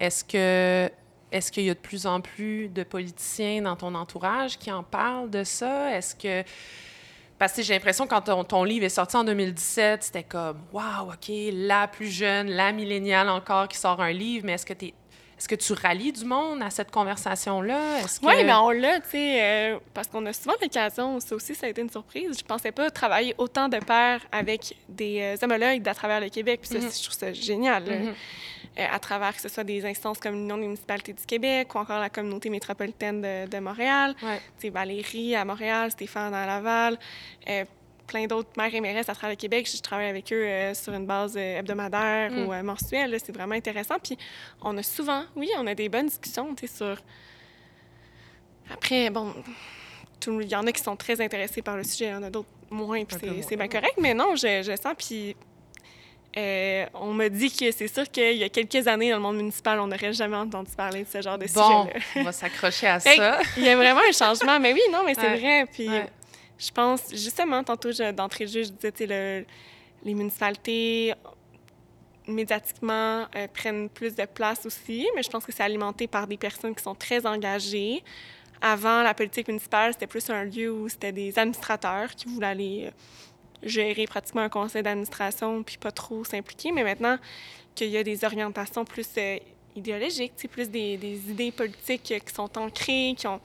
[0.00, 0.90] est-ce que.
[1.30, 4.82] Est-ce qu'il y a de plus en plus de politiciens dans ton entourage qui en
[4.82, 5.96] parlent de ça?
[5.96, 6.46] Est-ce que.
[7.38, 11.08] Parce que j'ai l'impression quand ton, ton, livre est sorti en 2017, c'était comme Waouh,
[11.08, 14.86] OK, la plus jeune, la milléniale encore qui sort un livre, mais est-ce que tu
[14.86, 14.94] es
[15.42, 17.98] est-ce que tu rallies du monde à cette conversation-là?
[18.22, 18.44] Oui, que...
[18.44, 21.68] mais on l'a, tu sais, euh, parce qu'on a souvent l'occasion, ça aussi, ça a
[21.68, 22.38] été une surprise.
[22.38, 26.60] Je pensais pas travailler autant de pairs avec des euh, homologues à travers le Québec,
[26.62, 26.96] puis ça, mm-hmm.
[26.96, 27.82] je trouve ça génial.
[27.82, 28.12] Mm-hmm.
[28.78, 31.78] Euh, à travers que ce soit des instances comme l'Union des municipalités du Québec ou
[31.78, 34.14] encore la communauté métropolitaine de, de Montréal.
[34.22, 34.38] Ouais.
[34.58, 36.98] Tu sais, Valérie à Montréal, Stéphane à Laval
[38.06, 39.68] plein d'autres mères et mairesses à travers le Québec.
[39.72, 42.46] Je travaille avec eux euh, sur une base euh, hebdomadaire mm.
[42.46, 43.16] ou euh, mensuelle.
[43.24, 43.96] C'est vraiment intéressant.
[44.02, 44.16] Puis
[44.60, 46.96] on a souvent, oui, on a des bonnes discussions sur.
[48.70, 49.32] Après, bon,
[50.26, 52.30] il y en a qui sont très intéressés par le sujet, il y en a
[52.30, 53.94] d'autres moins, puis c'est bien correct.
[53.98, 55.36] Mais non, je, je sens, puis
[56.94, 59.78] on me dit que c'est sûr qu'il y a quelques années, dans le monde municipal,
[59.80, 61.86] on n'aurait jamais entendu parler de ce genre de sujet-là.
[62.16, 63.40] on va s'accrocher à ça.
[63.56, 64.58] Il y a vraiment un changement.
[64.58, 65.66] Mais oui, non, mais c'est vrai.
[65.70, 65.88] Puis
[66.62, 69.44] je pense, justement, tantôt, d'entrée de jeu, je disais, le,
[70.04, 71.12] les municipalités,
[72.28, 76.36] médiatiquement, euh, prennent plus de place aussi, mais je pense que c'est alimenté par des
[76.36, 78.04] personnes qui sont très engagées.
[78.60, 82.84] Avant, la politique municipale, c'était plus un lieu où c'était des administrateurs qui voulaient aller
[82.86, 82.90] euh,
[83.64, 86.70] gérer pratiquement un conseil d'administration puis pas trop s'impliquer.
[86.70, 87.18] Mais maintenant
[87.74, 89.38] qu'il y a des orientations plus euh,
[89.74, 93.40] idéologiques, plus des, des, idées politiques qui sont ancrées, qui ont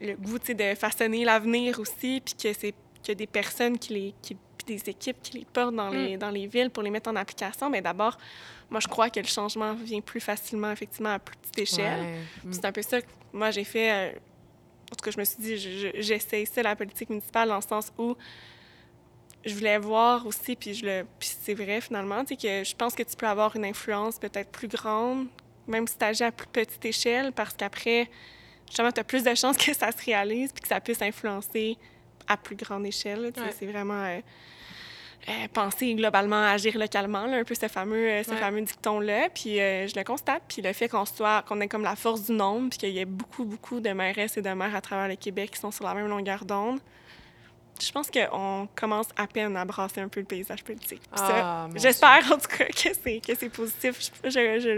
[0.00, 2.74] le goût de façonner l'avenir aussi, puis que c'est
[3.06, 4.36] que des personnes qui les qui,
[4.66, 6.18] des équipes qui les portent dans, les, mm.
[6.18, 8.18] dans les villes pour les mettre en application, mais d'abord,
[8.68, 12.04] moi, je crois que le changement vient plus facilement, effectivement, à plus petite échelle.
[12.50, 13.90] C'est un peu ça que moi, j'ai fait.
[13.92, 14.18] Euh,
[14.92, 15.56] en tout cas, je me suis dit,
[16.00, 18.16] j'essaye ça, la politique municipale, dans le sens où
[19.44, 22.34] je voulais voir aussi, puis, je le, puis c'est vrai, finalement, que
[22.64, 25.28] je pense que tu peux avoir une influence peut-être plus grande,
[25.68, 28.08] même si tu agis à plus petite échelle, parce qu'après,
[28.66, 31.76] justement, tu as plus de chances que ça se réalise puis que ça puisse influencer
[32.28, 33.32] à plus grande échelle.
[33.58, 34.20] C'est vraiment euh,
[35.28, 39.28] euh, penser globalement, agir localement, un peu ce fameux, euh, ce fameux dicton-là.
[39.34, 40.42] Puis je le constate.
[40.48, 42.98] Puis le fait qu'on soit, qu'on ait comme la force du nombre, puis qu'il y
[42.98, 45.84] ait beaucoup, beaucoup de mairesses et de maires à travers le Québec qui sont sur
[45.84, 46.80] la même longueur d'onde,
[47.80, 51.02] je pense qu'on commence à peine à brasser un peu le paysage politique.
[51.12, 54.12] Ah, j'espère en tout cas que c'est, que c'est positif.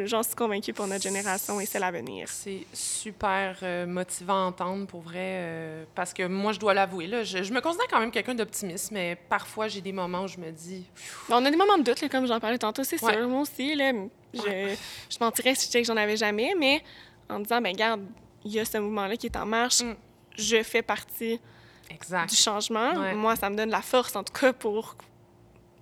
[0.07, 2.29] j'en suis convaincue pour notre génération et c'est l'avenir.
[2.29, 7.07] C'est super euh, motivant à entendre pour vrai, euh, parce que moi, je dois l'avouer,
[7.07, 10.39] là, je, me considère quand même quelqu'un d'optimiste, mais parfois, j'ai des moments où je
[10.39, 10.85] me dis...
[11.29, 13.29] On a des moments de doute, comme j'en parlais tantôt, c'est sûr.
[13.29, 13.93] Moi aussi, là,
[14.35, 14.41] je,
[15.11, 16.83] je mentirais si je disais que j'en avais jamais, mais
[17.29, 18.03] en disant, ben regarde,
[18.45, 19.95] il y a ce mouvement-là qui est en marche, mm.
[20.37, 21.41] je fais partie
[22.29, 22.95] du changement.
[23.15, 24.97] Moi, ça me donne la force, en tout cas, pour,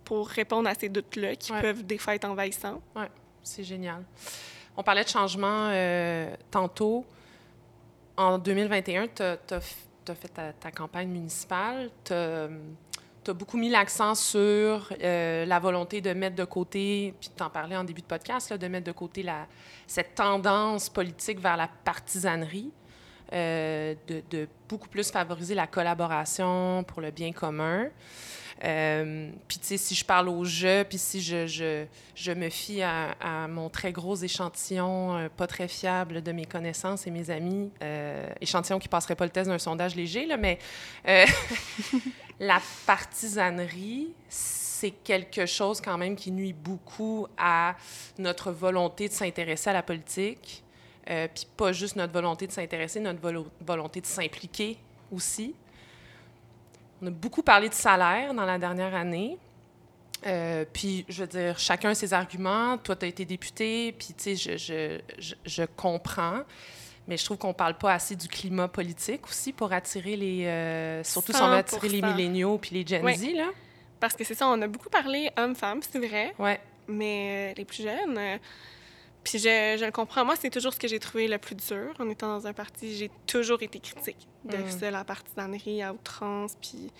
[0.05, 2.81] pour répondre à ces doutes-là qui peuvent des fois être envahissants.
[2.95, 3.05] Oui,
[3.43, 4.05] c'est génial.
[4.77, 7.05] On parlait de changement euh, tantôt.
[8.17, 11.91] En 2021, tu as, fait ta, campagne municipale.
[12.05, 12.49] Tu as,
[13.33, 17.77] beaucoup mis l'accent sur euh, la volonté de mettre de côté, puis tu en parlais
[17.77, 19.47] en début de podcast, de mettre de côté la,
[19.87, 22.71] cette tendance politique vers la partisanerie.
[23.33, 27.89] Euh, de, beaucoup plus favoriser la collaboration pour le bien commun.
[28.65, 33.49] Euh, puis, tu sais, si je parle au jeu, puis si je, me fie à,
[33.49, 37.71] mon très gros échantillon euh, pas très fiable de mes connaissances et mes amis,
[38.41, 40.59] échantillon qui passerait pas le test d'un sondage léger, là, mais
[42.41, 47.75] la partisanerie, c'est quelque chose quand même qui nuit beaucoup à
[48.19, 50.63] notre volonté de s'intéresser à la politique.
[51.09, 53.21] Euh, puis pas juste notre volonté de s'intéresser, notre
[53.61, 54.77] volonté de s'impliquer
[55.13, 55.55] aussi.
[57.01, 59.39] On a beaucoup parlé de salaire dans la dernière année.
[60.27, 62.79] Euh, puis, je veux dire, chacun ses arguments.
[62.79, 66.41] Toi, tu as été député, puis, tu sais, je, je, je, comprends.
[67.07, 70.47] Mais je trouve qu'on parle pas assez du climat politique aussi pour attirer les...
[70.47, 73.51] Euh, surtout si on veut attirer les milléniaux puis les Gen Z, là.
[74.01, 76.35] Parce que c'est ça, on a beaucoup parlé hommes-femmes, c'est vrai.
[76.39, 76.61] Ouais.
[76.89, 78.19] Mais les plus jeunes
[79.27, 80.25] puis je, je, le comprends.
[80.25, 82.97] Moi, c'est toujours ce que j'ai trouvé le plus dur en étant dans un parti.
[82.97, 84.71] J'ai toujours été critique de mm.
[84.71, 86.57] ça, la partisanerie à outrance.
[86.61, 86.93] Puis,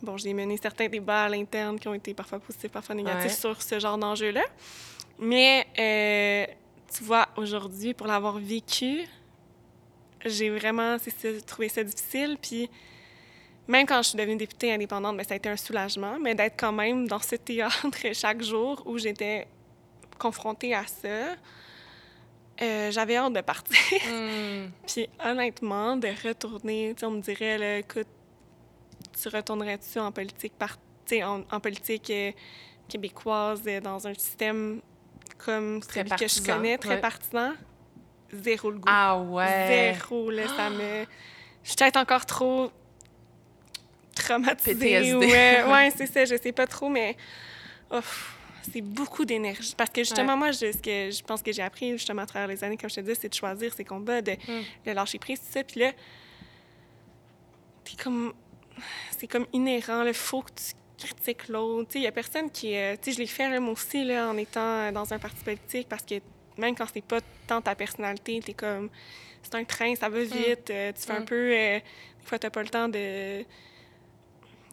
[0.00, 3.60] bon, j'ai mené certains débats à l'interne qui ont été parfois positifs, parfois négatifs sur
[3.60, 4.44] ce genre d'enjeu-là.
[5.18, 6.50] Mais, euh,
[6.90, 9.02] tu vois, aujourd'hui, pour l'avoir vécu,
[10.24, 10.96] j'ai vraiment
[11.46, 12.38] trouvé ça difficile.
[12.40, 12.70] Puis
[13.68, 16.58] même quand je suis devenue députée indépendante, ben, ça a été un soulagement, mais d'être
[16.58, 19.46] quand même dans ce théâtre chaque jour où j'étais
[20.22, 21.36] confrontée à ça,
[22.62, 23.76] euh, j'avais hâte de partir.
[24.08, 24.70] Hmm.
[24.86, 28.06] Puis honnêtement, de retourner, on me dirait, là, écoute,
[29.20, 30.76] tu retournerais-tu en politique, par,
[31.12, 32.30] en, en, politique euh,
[32.88, 34.80] québécoise euh, dans un système
[35.38, 37.52] comme celui que je connais, très partisan?
[38.32, 38.88] Zéro le goût.
[38.88, 39.94] Ah ouais?
[39.94, 41.04] Zéro, là, ça me...
[41.64, 42.70] Je suis peut-être encore trop
[44.14, 44.74] traumatisée.
[44.74, 45.14] PTSD.
[45.16, 47.16] Ouais, ouais c'est ça, je sais pas trop, mais
[48.70, 49.74] c'est beaucoup d'énergie.
[49.76, 52.48] Parce que justement, moi, je, ce que je pense que j'ai appris justement à travers
[52.48, 54.62] les années, comme je te dis, c'est de choisir ses combats, de, mm.
[54.86, 55.64] de lâcher prise, tout ça.
[55.64, 55.92] Puis là,
[58.02, 58.32] comme...
[59.18, 61.90] C'est comme inhérent, il faut que tu critiques l'autre.
[61.94, 62.76] Il y a personne qui...
[62.76, 65.88] Euh, tu sais, je l'ai fait, moi aussi, là, en étant dans un parti politique,
[65.88, 66.14] parce que
[66.56, 68.88] même quand c'est pas tant ta personnalité, t'es comme...
[69.42, 70.24] C'est un train, ça va mm.
[70.24, 71.24] vite, euh, tu fais un mm.
[71.24, 71.52] peu...
[71.52, 73.44] Euh, des fois, t'as pas le temps de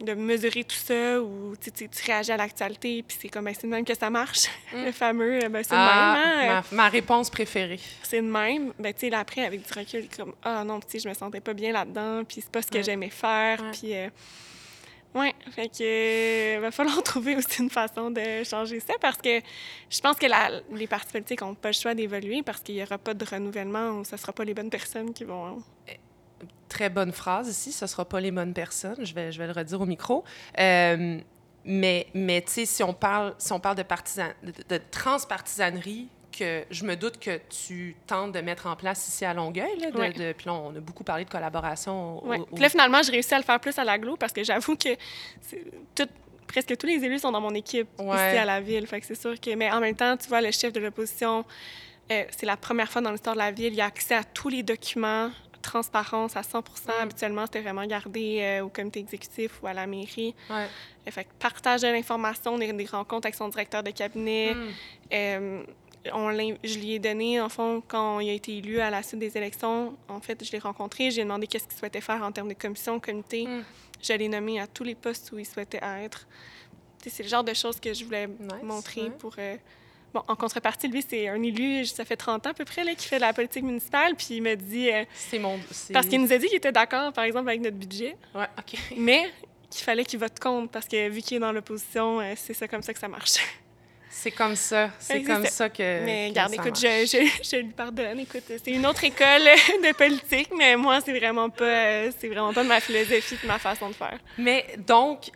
[0.00, 3.66] de mesurer tout ça ou tu, tu réagis à l'actualité puis c'est comme ben, c'est
[3.66, 4.84] de même que ça marche mm.
[4.84, 7.80] le fameux ben, c'est ah, même hein, ma, réponse préférée.
[8.02, 8.72] C'est de même.
[8.78, 11.40] Ben tu sais après avec du recul comme ah non tu sais je me sentais
[11.40, 14.08] pas bien là-dedans puis c'est pas ce que j'aimais faire puis euh,
[15.14, 19.40] ouais fait que euh, va falloir trouver aussi une façon de changer ça parce que
[19.90, 22.82] je pense que la, les partis politiques ont pas le choix d'évoluer parce qu'il y
[22.82, 25.62] aura pas de renouvellement ou ce sera pas les bonnes personnes qui vont
[26.70, 29.46] très bonne phrase ici, ce ne sera pas les bonnes personnes, je vais, je vais
[29.46, 30.24] le redire au micro.
[30.58, 31.18] Euh,
[31.64, 36.64] mais mais tu sais, si, on parle, si on parle de, partisan, de, transpartisanerie, que
[36.70, 39.78] je me doute que tu tentes de mettre en place ici à Longueuil.
[39.80, 42.22] Là, de, puis là, on a beaucoup parlé de collaboration.
[42.54, 44.94] Puis là, finalement, j'ai réussi à le faire plus à l'aglo parce que j'avoue que
[45.94, 46.08] tout,
[46.46, 48.86] presque tous les élus sont dans mon équipe ici à la ville.
[48.86, 49.54] Fait que c'est sûr que...
[49.56, 51.44] Mais en même temps, tu vois, le chef de l'opposition,
[52.12, 54.48] euh, c'est la première fois dans l'histoire de la ville, il a accès à tous
[54.48, 55.30] les documents
[55.60, 56.90] transparence à 100 mm.
[57.00, 60.34] Habituellement, c'était vraiment gardé euh, au comité exécutif ou à la mairie.
[60.48, 60.66] Ouais.
[61.10, 64.54] Fait que partage de l'information, des, des, rencontres avec son directeur de cabinet.
[64.54, 64.68] Mm.
[65.12, 65.62] Euh,
[66.14, 69.20] on je lui ai donné, en fond, quand il a été élu à la suite
[69.20, 72.48] des élections, en fait, je l'ai rencontré, j'ai demandé qu'est-ce qu'il souhaitait faire en termes
[72.48, 73.46] de commission, comité.
[73.46, 73.64] Mm.
[74.02, 76.26] Je l'ai nommé à tous les postes où il souhaitait être.
[77.06, 78.28] C'est le genre de choses que je voulais
[78.62, 79.34] montrer pour...
[80.12, 82.94] Bon, en contrepartie, lui, c'est un élu, ça fait 30 ans à peu près, là,
[82.94, 84.16] qui fait de la politique municipale.
[84.16, 84.90] Puis il m'a dit.
[84.90, 85.58] Euh, c'est mon.
[85.92, 88.16] Parce qu'il nous a dit qu'il était d'accord, par exemple, avec notre budget.
[88.34, 88.78] Ouais, OK.
[88.96, 89.30] Mais
[89.70, 92.66] qu'il fallait qu'il vote contre parce que vu qu'il est dans l'opposition, euh, c'est ça
[92.66, 93.34] comme ça que ça marche.
[94.10, 94.90] C'est comme ça.
[94.98, 95.68] C'est comme ça.
[95.68, 96.04] que.
[96.04, 98.18] Mais regarde, écoute, je, je, je, lui pardonne.
[98.18, 99.44] Écoute, c'est une autre école
[99.82, 103.60] de politique, mais moi, c'est vraiment pas, euh, c'est vraiment pas ma philosophie et ma
[103.60, 104.18] façon de faire.
[104.36, 105.30] Mais donc,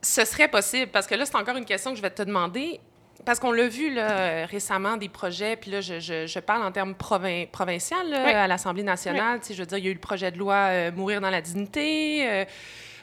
[0.00, 2.80] ce serait possible, parce que là, c'est encore une question que je vais te demander
[3.24, 6.94] parce qu'on l'a vu là, récemment, des projets, puis là, je, je, parle en termes
[6.94, 9.40] provin provinciaux à l'Assemblée nationale.
[9.48, 11.40] Je veux dire, il y a eu le projet de loi euh, Mourir dans la
[11.40, 12.28] dignité.
[12.28, 12.44] Euh,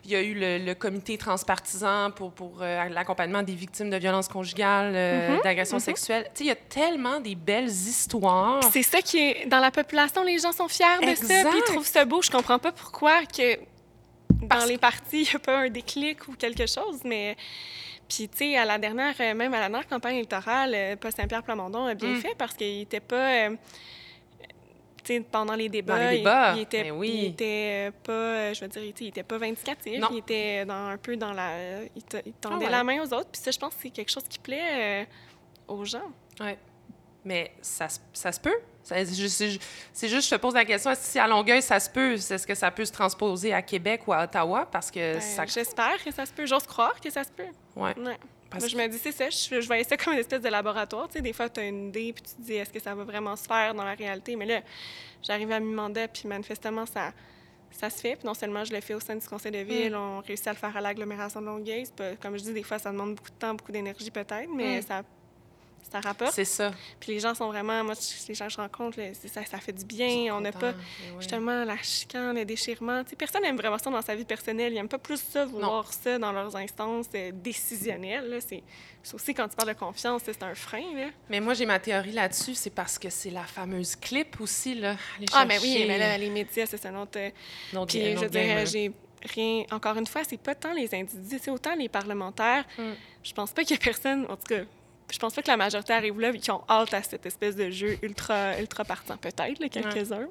[0.05, 4.27] il y a eu le, comité transpartisan pour, pour euh, l'accompagnement des victimes de violences
[4.27, 5.43] conjugales, mm-hmm.
[5.43, 5.81] d'agressions mm-hmm.
[5.81, 6.23] sexuelles.
[6.33, 8.63] Tu sais, il y a tellement des belles histoires.
[8.71, 9.45] C'est ça qui est...
[9.47, 12.21] Dans la population, les gens sont fiers de ça, puis ils trouvent ça beau.
[12.21, 13.59] Je comprends pas pourquoi que
[14.41, 17.35] dans les partis, il n'y a pas un déclic ou quelque chose, mais
[18.09, 21.11] puis, tu sais, à la dernière, euh, même à la dernière campagne électorale, euh, Paul
[21.11, 22.21] Saint-Pierre Plamondon a bien mm.
[22.21, 23.45] fait parce qu'il n'était pas.
[23.45, 23.55] Euh,
[25.03, 26.21] tu sais, pendant les débats, il,
[26.61, 27.11] était, ben oui.
[27.13, 30.03] il était pas, je veux dire, il était pas vindicatif.
[30.11, 31.83] Il était dans, un peu dans la.
[31.95, 33.29] Il, tendait ah la main aux autres.
[33.31, 35.07] Puis ça, je pense que c'est quelque chose qui plaît
[35.67, 36.11] aux gens.
[36.41, 36.55] Oui.
[37.23, 38.59] Mais ça, ça se peut.
[38.81, 39.39] C'est juste,
[40.25, 42.55] je te pose la question, est-ce que si à Longueuil, ça se peut, est-ce que
[42.55, 44.67] ça peut se transposer à Québec ou à Ottawa?
[44.71, 45.45] Parce que ben, ça...
[45.45, 46.45] J'espère que ça se peut.
[46.45, 47.43] J'ose croire que ça se peut.
[47.79, 47.95] Ouais.
[47.95, 51.07] Moi, je me dis, c'est ça, je, voyais ça comme une espèce de laboratoire.
[51.07, 52.95] Tu sais, des fois, tu as une idée, puis tu te dis, est-ce que ça
[52.95, 54.35] va vraiment se faire dans la réalité?
[54.35, 54.61] Mais là,
[55.21, 57.13] j'arrive à mi-mandat, puis manifestement, ça,
[57.71, 58.15] ça se fait.
[58.15, 59.97] Puis non seulement je le fais au sein du conseil de ville, mm.
[59.97, 61.85] on réussit à le faire à l'agglomération de Longueuil.
[62.21, 64.81] comme je dis, des fois, ça demande beaucoup de temps, beaucoup d'énergie peut-être, mais mm.
[64.81, 65.03] ça
[65.91, 66.33] ça rapporte.
[66.33, 66.71] C'est ça.
[66.99, 67.93] Puis les gens sont vraiment, moi,
[68.27, 70.35] les gens que je rencontre, ça, ça fait du bien.
[70.35, 70.73] On n'a pas
[71.19, 73.03] justement la chicane, le déchirement.
[73.07, 74.71] sais, personne n'aime vraiment ça dans sa vie personnelle.
[74.71, 78.39] Ils n'aiment pas plus ça, voir ça dans leurs instances euh, décisionnelles.
[78.47, 78.63] C'est
[79.13, 80.95] aussi quand tu parles de confiance, c'est un frein.
[80.95, 81.07] Là.
[81.29, 84.75] Mais moi, j'ai ma théorie là-dessus, c'est parce que c'est la fameuse clip aussi.
[84.75, 84.95] Là,
[85.33, 87.17] ah, mais oui, mais là, les médias, c'est un autre.
[87.17, 88.91] Euh, puis, je dirais, j'ai
[89.33, 89.63] rien.
[89.71, 92.65] Encore une fois, c'est pas tant les individus, c'est autant les parlementaires.
[92.77, 92.91] Mm.
[93.23, 94.61] Je pense pas qu'il y a personne, en tout cas,
[95.11, 97.55] je pense pas que la majorité arrive là et qui ont hâte à cette espèce
[97.55, 99.17] de jeu ultra, ultra partant.
[99.17, 100.27] Peut-être, quelques-uns.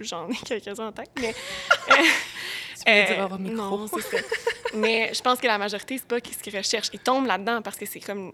[0.00, 1.34] J'en ai quelques-uns en tête, mais...
[2.88, 4.16] euh, euh, non, c'est ça.
[4.74, 6.90] mais je pense que la majorité, c'est pas ce qu'ils recherchent.
[6.92, 8.32] Ils tombent là-dedans parce que c'est comme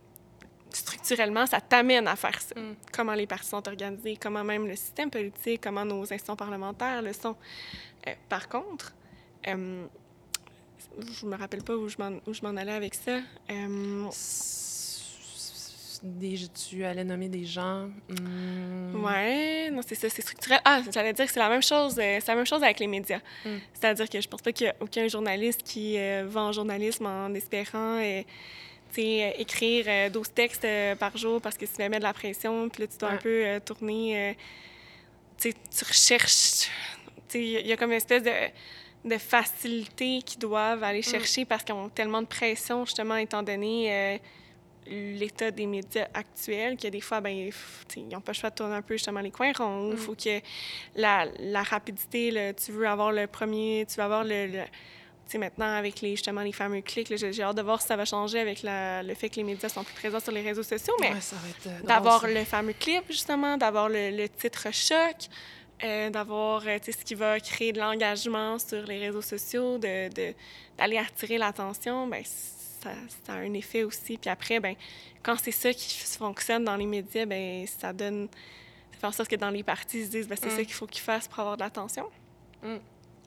[0.70, 2.58] structurellement, ça t'amène à faire ça.
[2.58, 2.74] Mm.
[2.92, 7.12] Comment les partis sont organisés, comment même le système politique, comment nos institutions parlementaires le
[7.12, 7.36] sont.
[8.06, 8.92] Euh, par contre,
[9.46, 11.96] je me rappelle pas où je
[12.42, 13.20] m'en allais avec ça.
[16.04, 17.88] Euh, des, tu allais nommer des gens.
[18.08, 19.04] Hmm.
[19.04, 20.60] Ouais, non, c'est ça, c'est structurel.
[20.64, 22.86] Ah, j'allais dire que c'est la même chose, euh, c'est la même chose avec les
[22.86, 23.20] médias.
[23.44, 23.58] Hmm.
[23.72, 27.06] C'est-à-dire que je pense pas qu'il y a aucun journaliste qui euh, va en journalisme
[27.06, 28.22] en espérant euh,
[28.96, 30.66] écrire 12 textes
[31.00, 33.16] par jour parce que tu vas mettre de la pression, puis là, tu dois un
[33.16, 34.36] peu tourner.
[35.40, 35.52] tu
[35.84, 36.68] recherches.
[37.34, 38.30] Il y a comme une espèce de
[39.04, 41.02] de facilité qu'ils doivent aller hmm.
[41.02, 44.18] chercher parce qu'ils ont tellement de pression, justement, étant donné
[44.86, 47.50] l'état des médias actuels, que des fois, ben,
[47.96, 49.90] ils n'ont pas le choix de tourner un peu justement les coins ronds.
[49.90, 49.98] Il mm.
[49.98, 50.40] faut que
[50.96, 54.64] la, la rapidité, tu veux avoir le premier, tu veux avoir le,
[55.26, 57.96] tu sais, maintenant, avec les, justement les fameux clics, j'ai hâte de voir si ça
[57.96, 60.62] va changer avec la, le fait que les médias sont plus présents sur les réseaux
[60.62, 65.28] sociaux, mais euh, d'avoir le fameux clip, justement, d'avoir le, le, titre choc,
[65.82, 70.34] euh, d'avoir euh, ce qui va créer de l'engagement sur les réseaux sociaux, d'aller de,
[70.76, 72.22] d'aller attirer l'attention, ben
[73.26, 74.16] ça, a un effet aussi.
[74.18, 74.74] Puis après, ben,
[75.22, 78.28] quand c'est ça qui fonctionne dans les médias, ben, ça donne.
[78.92, 80.56] Ça fait en sorte que dans les partis, ils se disent ben, c'est mm.
[80.56, 82.08] ça qu'il faut qu'ils fassent pour avoir de l'attention.
[82.62, 82.76] Mm.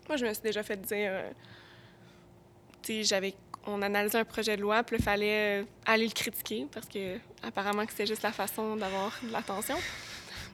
[0.08, 1.12] Moi, je me suis déjà fait dire.
[1.12, 1.30] Euh,
[2.82, 3.34] tu sais, j'avais.
[3.70, 7.18] On analysait un projet de loi, puis il fallait euh, aller le critiquer parce que
[7.44, 9.76] apparemment que c'était juste la façon d'avoir de l'attention.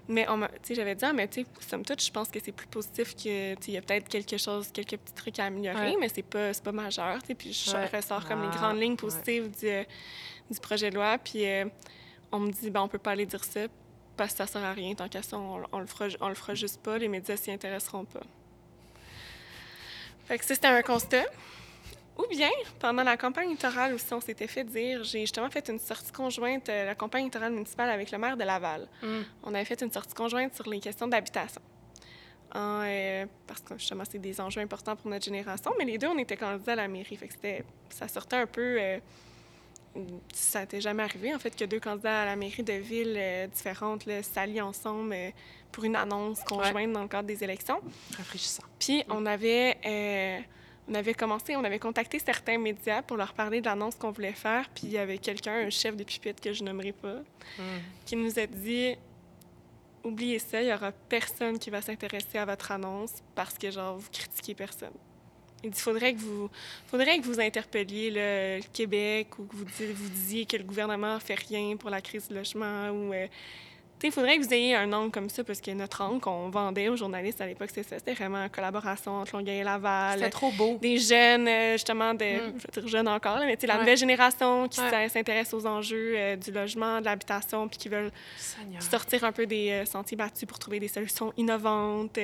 [0.10, 0.28] Mais
[0.70, 3.54] j'avais dit, ah, mais tu sais, somme toute, je pense que c'est plus positif que,
[3.54, 6.72] il y a peut-être quelque chose, quelques petits trucs à améliorer, mais c'est pas, pas
[6.74, 9.70] majeur, tu Puis je ressors comme les ah, grandes lignes positives du,
[10.52, 11.18] du, projet de loi.
[11.18, 11.66] Puis euh,
[12.32, 13.62] on me dit, ben, on peut pas aller dire ça
[14.18, 14.94] parce que ça sert à rien.
[14.94, 16.98] Tant qu'à ça, on, on, le fera, on le fera juste pas.
[16.98, 18.24] Les médias s'y intéresseront pas.
[20.26, 21.26] Fait que c'était un constat.
[22.18, 22.50] Ou bien,
[22.80, 26.70] pendant la campagne électorale aussi, on s'était fait dire, j'ai justement fait une sortie conjointe,
[26.70, 28.88] euh, la campagne électorale municipale avec le maire de Laval.
[29.02, 29.22] Mm.
[29.44, 31.62] On avait fait une sortie conjointe sur les questions d'habitation.
[32.56, 36.18] Euh, parce que justement, c'est des enjeux importants pour notre génération, mais les deux, on
[36.20, 37.18] était candidats à la mairie.
[37.18, 38.78] Fait que ça sortait un peu.
[38.80, 39.00] Euh,
[40.34, 44.08] ça n'était jamais arrivé, en fait, que deux candidats à la mairie de villes différentes
[44.24, 45.16] s'allient ensemble
[45.72, 47.80] pour une annonce conjointe dans le cadre des élections.
[48.18, 48.64] Rafraîchissant.
[48.80, 49.78] Puis, on avait
[50.88, 54.34] on avait commencé, on avait contacté certains médias pour leur parler de l'annonce qu'on voulait
[54.34, 57.20] faire, puis il y avait quelqu'un, un chef de pupitre que je nommerai pas,
[57.58, 57.80] hmm.
[58.06, 58.96] qui nous a dit
[60.04, 63.98] oubliez ça, il y aura personne qui va s'intéresser à votre annonce parce que genre
[63.98, 64.94] vous critiquez personne.
[65.64, 66.50] Il dit faudrait que vous
[66.88, 71.36] faudrait que vous interpelliez le Québec ou que vous, vous disiez que le gouvernement fait
[71.36, 73.28] rien pour la crise du logement ou euh,
[74.08, 76.90] il faudrait que vous ayez un angle comme ça, parce que notre angle qu'on vendait
[76.90, 77.98] aux journalistes à l'époque, c'était ça.
[78.00, 80.20] C'était vraiment une collaboration entre Longueuil et Laval.
[80.20, 80.78] C'était trop beau.
[80.82, 82.54] Des jeunes, euh, justement, de, mm.
[82.58, 84.80] je veux dire jeunes encore, mais la nouvelle génération qui
[85.10, 88.12] s'intéresse aux enjeux euh, du logement, de l'habitation, puis qui veulent
[88.80, 92.20] sortir un peu des euh, sentiers battus pour trouver des solutions innovantes.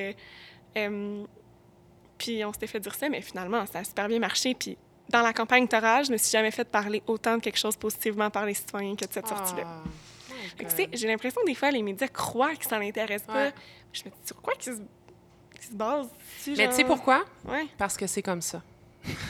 [2.18, 4.54] puis on s'était fait dire ça, mais finalement, ça a super bien marché.
[4.54, 4.78] Puis
[5.10, 8.30] dans la campagne électorale, je me suis jamais fait parler autant de quelque chose positivement
[8.30, 9.84] par les citoyens que de cette sortie-là.
[10.60, 13.52] Ah j'ai l'impression que des fois, les médias croient que ça n'intéresse pas.
[13.92, 16.10] Je me dis, sur quoi qu'ils se, se basent?
[16.48, 17.26] Mais tu sais pourquoi?
[17.78, 18.62] Parce que c'est comme ça.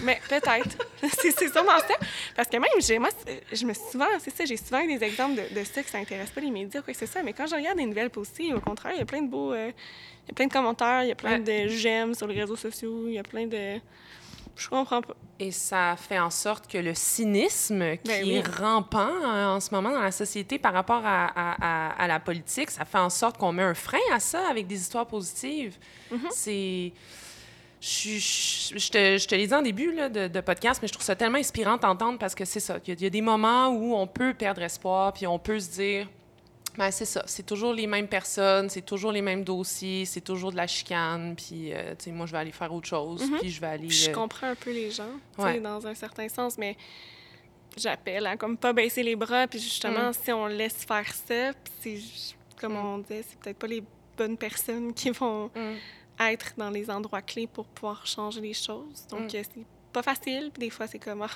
[0.04, 0.78] Mais peut-être.
[1.22, 1.96] c'est sûrement ça.
[2.36, 3.10] Parce que même, moi,
[3.52, 6.30] je me souvent, c'est ça, j'ai souvent des exemples de, de ça que ça n'intéresse
[6.32, 7.24] pas les médias, quoi c'est ça.
[7.24, 9.54] Mais quand je regarde des nouvelles postées, au contraire, il y a plein de beaux.
[9.54, 9.72] Euh,
[10.26, 12.56] il y a plein de commentaires, il y a plein de j'aime sur les réseaux
[12.56, 13.80] sociaux, il y a plein de.
[14.60, 15.16] Je comprends pas.
[15.40, 19.74] Et ça fait en sorte que le cynisme ben qui est rampant euh, en ce
[19.74, 23.54] moment dans la société par rapport à, à, la politique, ça fait en sorte qu'on
[23.54, 25.78] met un frein à ça avec des histoires positives.
[26.12, 26.28] Mm-hmm.
[26.32, 26.92] C'est...
[27.82, 28.20] Je,
[28.78, 31.06] je, te, je te l'ai dit en début là, de, de, podcast, mais je trouve
[31.06, 32.78] ça tellement inspirant d'entendre parce que c'est ça.
[32.86, 36.10] Il y, a des moments où on peut perdre espoir, puis on peut se dire
[36.80, 37.24] ben, c'est ça.
[37.26, 41.36] C'est toujours les mêmes personnes, c'est toujours les mêmes dossiers, c'est toujours de la chicane.
[41.36, 43.30] Puis, euh, tu sais, moi, je vais aller faire autre chose.
[43.30, 43.40] Mhm.
[43.40, 43.90] Puis, je vais aller.
[43.90, 46.78] je euh, comprends un peu les gens, sais, dans un certain sens, mais
[47.76, 49.46] j'appelle à comme pas baisser les bras.
[49.46, 50.14] Puis, justement, mhm.
[50.14, 51.52] si on laisse faire ça,
[51.82, 52.86] puis comme mhm.
[52.86, 53.84] on disait, c'est peut-être pas les
[54.18, 55.52] bonnes personnes qui vont
[56.18, 59.06] être dans les endroits clés pour pouvoir changer les choses.
[59.10, 60.50] Donc, euh, c'est pas facile.
[60.54, 61.30] Puis, des fois, c'est comme, ah,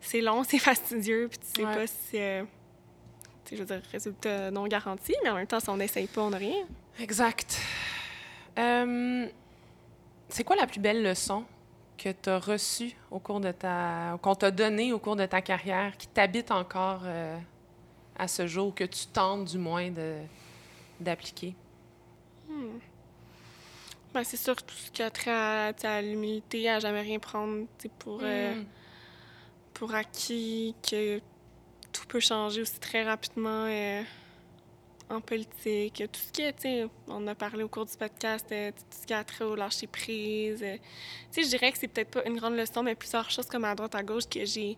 [0.00, 1.28] c'est long, c'est fastidieux.
[1.30, 2.18] Puis, tu sais pas si
[3.50, 6.30] je veux dire, résultat non garanti, mais en même temps, si on n'essaye pas, on
[6.30, 6.66] n'a rien.
[6.98, 7.58] Exact.
[8.58, 9.26] Euh,
[10.28, 11.44] c'est quoi la plus belle leçon
[11.96, 14.18] que tu as reçue au cours de ta.
[14.22, 17.36] qu'on t'a donnée au cours de ta carrière, qui t'habite encore euh,
[18.18, 20.16] à ce jour, que tu tentes du moins de,
[21.00, 21.54] d'appliquer?
[22.48, 22.78] Hmm.
[24.12, 27.66] Ben, c'est sûr tout ce qui a trait à, l'humilité, à jamais rien prendre
[27.98, 28.64] pour, euh, hmm.
[29.72, 31.20] pour acquis, que
[32.06, 33.68] peut changer aussi très rapidement
[35.10, 36.02] en politique.
[36.12, 39.14] Tout ce qui est, tu on a parlé au cours du podcast, tout ce qui
[39.14, 40.64] a trait au lâcher prise.
[41.30, 43.74] sais, je dirais que c'est peut-être pas une grande leçon, mais plusieurs choses comme à
[43.74, 44.76] droite, à gauche que j'ai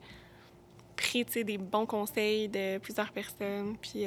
[0.96, 3.76] pris, des bons conseils de plusieurs personnes.
[3.80, 4.06] Puis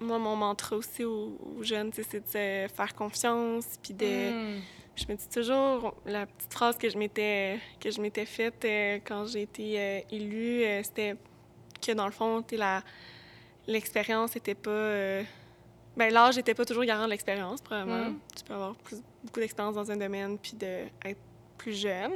[0.00, 4.56] moi, mon mantra aussi aux, jeunes, c'est de se faire confiance, puis de...
[4.56, 4.60] Hmm.
[4.96, 8.98] Je me dis toujours, la petite phrase que je m'étais que je m'étais faite euh,
[9.04, 11.16] quand j'ai été euh, élue, euh, c'était
[11.84, 12.82] que dans le fond, la
[13.66, 14.70] l'expérience n'était pas...
[15.96, 18.10] ben l'âge n'était pas toujours garant de l'expérience, probablement.
[18.10, 18.18] Hmm.
[18.36, 18.74] Tu peux avoir
[19.24, 21.20] beaucoup d'expérience dans un domaine, puis d'être
[21.56, 22.12] plus jeune,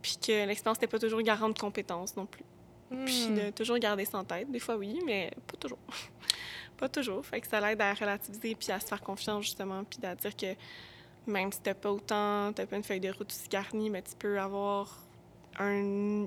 [0.00, 2.44] puis que l'expérience n'était pas toujours garant de compétences non plus.
[3.04, 3.34] Puis hmm.
[3.34, 4.50] de toujours garder ça en tête.
[4.50, 5.78] Des fois, oui, mais pas toujours.
[6.78, 7.26] Pas toujours.
[7.26, 10.36] Fait que ça l'aide à relativiser puis à se faire confiance, justement, puis à dire
[10.36, 10.54] que
[11.28, 14.14] même si t'as pas autant, t'as pas une feuille de route aussi garnie, mais tu
[14.18, 15.04] peux avoir
[15.58, 16.26] un,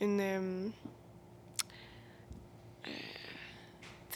[0.00, 0.72] une,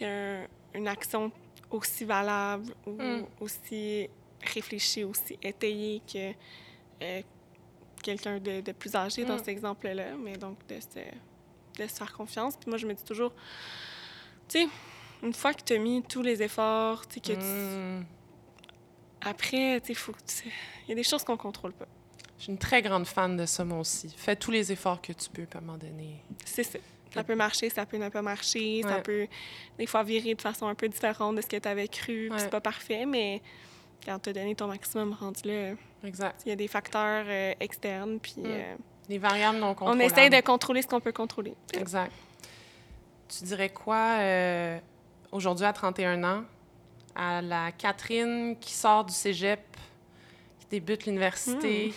[0.03, 1.33] euh, une action
[1.71, 3.27] aussi valable ou hmm.
[3.41, 4.09] aussi
[4.43, 6.33] réfléchie, aussi étayée que
[7.03, 7.23] euh,
[8.03, 9.39] quelqu'un de, de, plus âgé dans hmm.
[9.39, 10.17] cet exemple-là.
[10.17, 12.57] Mais donc, de se, de se faire confiance.
[12.57, 13.33] Puis moi, je me dis toujours,
[14.49, 14.69] tu sais,
[15.23, 18.07] une fois que tu as mis tous les efforts, tu sais, que tu...
[19.23, 21.87] Après, Il y a des choses qu'on contrôle pas.
[22.39, 24.13] Je suis une très grande fan de ça, moi aussi.
[24.17, 26.23] Fais tous les efforts que tu peux, à un moment donné.
[26.45, 26.79] C'est ça.
[27.15, 29.27] Ça peut marcher, ça peut ne pas marcher, ça peut
[29.79, 32.31] des fois virer de façon un peu différente de ce que tu avais cru.
[32.37, 33.41] C'est pas parfait, mais
[34.05, 35.73] quand tu as donné ton maximum rendu là,
[36.05, 36.43] exact.
[36.45, 38.35] il y a des facteurs euh, externes, puis...
[38.39, 38.47] Hmm.
[38.47, 38.77] Euh,
[39.09, 40.03] des variables non contrôlables.
[40.03, 41.55] On essaie de contrôler ce qu'on peut contrôler.
[41.75, 42.13] Exact.
[43.29, 44.79] Tu dirais quoi euh,
[45.31, 46.45] aujourd'hui à 31 ans
[47.17, 49.61] à la Catherine qui sort du cégep,
[50.61, 51.93] qui débute l'université, hmm.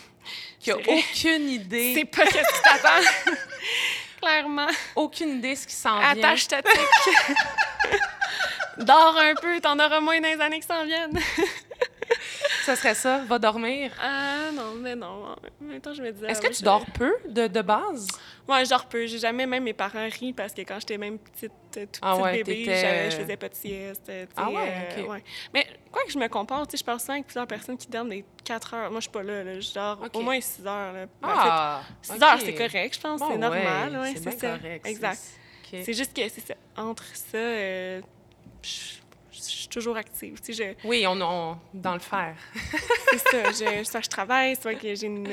[0.59, 1.93] qui a aucune idée.
[1.95, 3.31] C'est pas ce qui t'attend.
[4.21, 4.67] Clairement.
[4.95, 6.09] Aucune idée ce qui s'en vient.
[6.09, 6.61] Attache ta
[8.77, 11.19] Dors un peu, t'en auras moins dans les années qui s'en viennent.
[12.69, 13.91] Ça serait ça, va dormir?
[13.99, 15.35] Ah non, mais non.
[15.59, 16.27] Maintenant, je me disais...
[16.27, 18.07] Est-ce que tu dors peu de, de base?
[18.47, 19.07] Moi, je dors peu.
[19.07, 22.15] J'ai jamais, même mes parents rient parce que quand j'étais même petite, euh, toute ah
[22.15, 22.65] petite bébé,
[23.09, 24.11] je faisais pas de sieste.
[24.37, 27.13] Ah ouais, euh, ouais, Mais quoi que je me compare, tu sais, je parle souvent
[27.13, 28.91] avec plusieurs personnes qui dorment des 4 heures.
[28.91, 29.59] Moi, je suis pas là, là.
[29.59, 30.93] Je dors au moins 6 heures.
[30.93, 31.05] Là.
[31.23, 33.19] Ah, en fait, 6 heures, c'est correct, je pense.
[33.19, 33.97] c'est normal.
[33.99, 34.39] Ouais, c'est.
[34.39, 35.21] Correct, exact.
[35.71, 36.53] C'est juste que, c'est ça.
[36.77, 38.01] Entre ça, euh,
[38.61, 38.99] je
[39.31, 40.39] suis toujours active.
[40.41, 40.87] Tu sais, je...
[40.87, 42.35] Oui, on, est dans le faire.
[43.09, 43.51] c'est ça.
[43.51, 45.27] Je, soit je travaille, soit que j'ai une,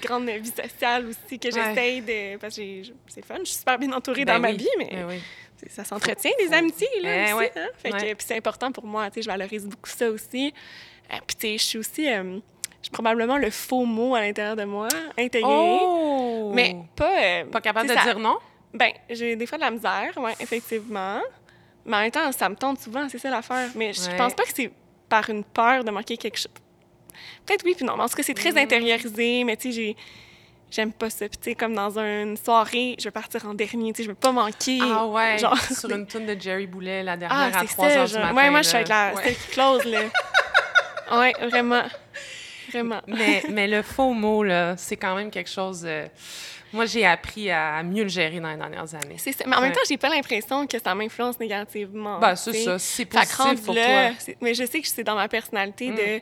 [0.00, 2.36] grande vie sociale aussi, que j'essaye de...
[2.36, 5.20] Parce que c'est fun, je suis super bien entourée dans ben ma vie, mais ben
[5.68, 7.46] ça s'entretient, des amitiés, là, ben aussi.
[7.56, 7.68] Hein?
[7.78, 10.54] Fait que, puis c'est important pour moi, tu sais, je valorise beaucoup ça aussi.
[11.12, 12.08] Euh, puis tu sais, je suis aussi...
[12.08, 12.38] Euh,
[12.80, 14.88] j'ai probablement le faux mot à l'intérieur de moi,
[15.18, 15.50] intégré.
[15.50, 16.52] Oh!
[16.54, 17.20] Mais pas...
[17.20, 18.38] Euh, pas capable de dire non?
[18.72, 21.20] Ben, j'ai des fois de la misère, oui, effectivement.
[21.88, 23.70] Mais en même temps, ça me tente souvent, c'est ça l'affaire.
[23.74, 24.70] Mais je pense pas que c'est
[25.08, 26.52] par une peur de manquer quelque chose.
[27.46, 27.96] Peut-être oui, puis non.
[27.96, 28.58] Mais en tout cas, c'est très mm.
[28.58, 29.96] intériorisé, mais tu sais,
[30.70, 31.28] j'aime pas ça.
[31.28, 34.10] Puis, tu sais, comme dans une soirée, je vais partir en dernier, tu sais, je
[34.10, 34.78] veux pas manquer.
[34.82, 35.58] Ah ouais, genre...
[35.72, 38.34] sur une tune de Jerry Boulet, la dernière ah, à 3 heures du matin.
[38.34, 39.34] Ouais, moi, je suis avec la ouais.
[39.34, 40.00] qui close, là.
[41.18, 41.84] ouais, vraiment.
[42.70, 43.00] Vraiment.
[43.06, 45.84] mais, mais le faux mot, là, c'est quand même quelque chose...
[45.86, 46.06] Euh,
[46.72, 49.16] moi, j'ai appris à mieux le gérer dans les dernières années.
[49.16, 49.44] C'est ça.
[49.46, 52.18] Mais en même temps, j'ai pas l'impression que ça m'influence négativement.
[52.18, 52.78] Ben, c'est ça.
[52.78, 54.10] C'est positif pour toi.
[54.40, 56.16] Mais je sais que c'est dans ma personnalité de...
[56.18, 56.20] Mm.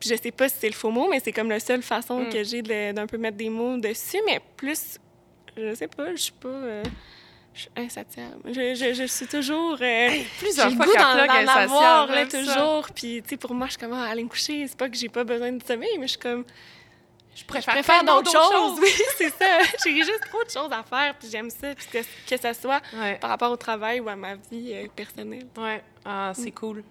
[0.00, 2.28] Je sais pas si c'est le faux mot, mais c'est comme la seule façon mm.
[2.30, 2.62] que j'ai
[2.92, 4.20] d'un peu mettre des mots dessus.
[4.26, 4.98] Mais plus...
[5.56, 6.48] Je sais pas, je suis pas...
[6.48, 6.82] Euh,
[7.54, 8.42] je suis insatiable.
[8.44, 9.78] Je, je, je, suis toujours.
[9.80, 12.86] Euh, plusieurs fois qu'elle avoir, là, toujours.
[12.94, 14.66] Puis, tu sais, pour moi, je suis comme, ah, aller me coucher.
[14.68, 16.44] C'est pas que j'ai pas besoin de sommeil, mais je suis comme,
[17.36, 18.80] je préfère, faire d'autres choses.
[18.80, 19.58] Oui, c'est ça.
[19.84, 22.80] J'ai juste trop de choses à faire, puis j'aime ça, puis que, que ce soit
[23.20, 25.46] par rapport au travail ou à ma vie euh, personnelle.
[25.58, 26.54] Oui, ah, c'est mm.
[26.54, 26.84] cool.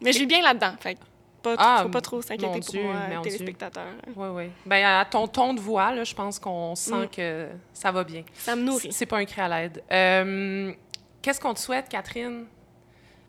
[0.00, 0.96] Mais je vis bien là-dedans, fait
[1.42, 3.94] pas, ah, faut pas trop s'inquiéter pour moi, téléspectateurs.
[4.14, 4.50] Oui, oui.
[4.64, 7.08] Ben, à ton ton de voix, là, je pense qu'on sent mm.
[7.08, 8.22] que ça va bien.
[8.34, 8.92] Ça me nourrit.
[8.92, 9.82] C'est pas un cri à l'aide.
[9.90, 10.72] Euh,
[11.20, 12.44] qu'est-ce qu'on te souhaite, Catherine,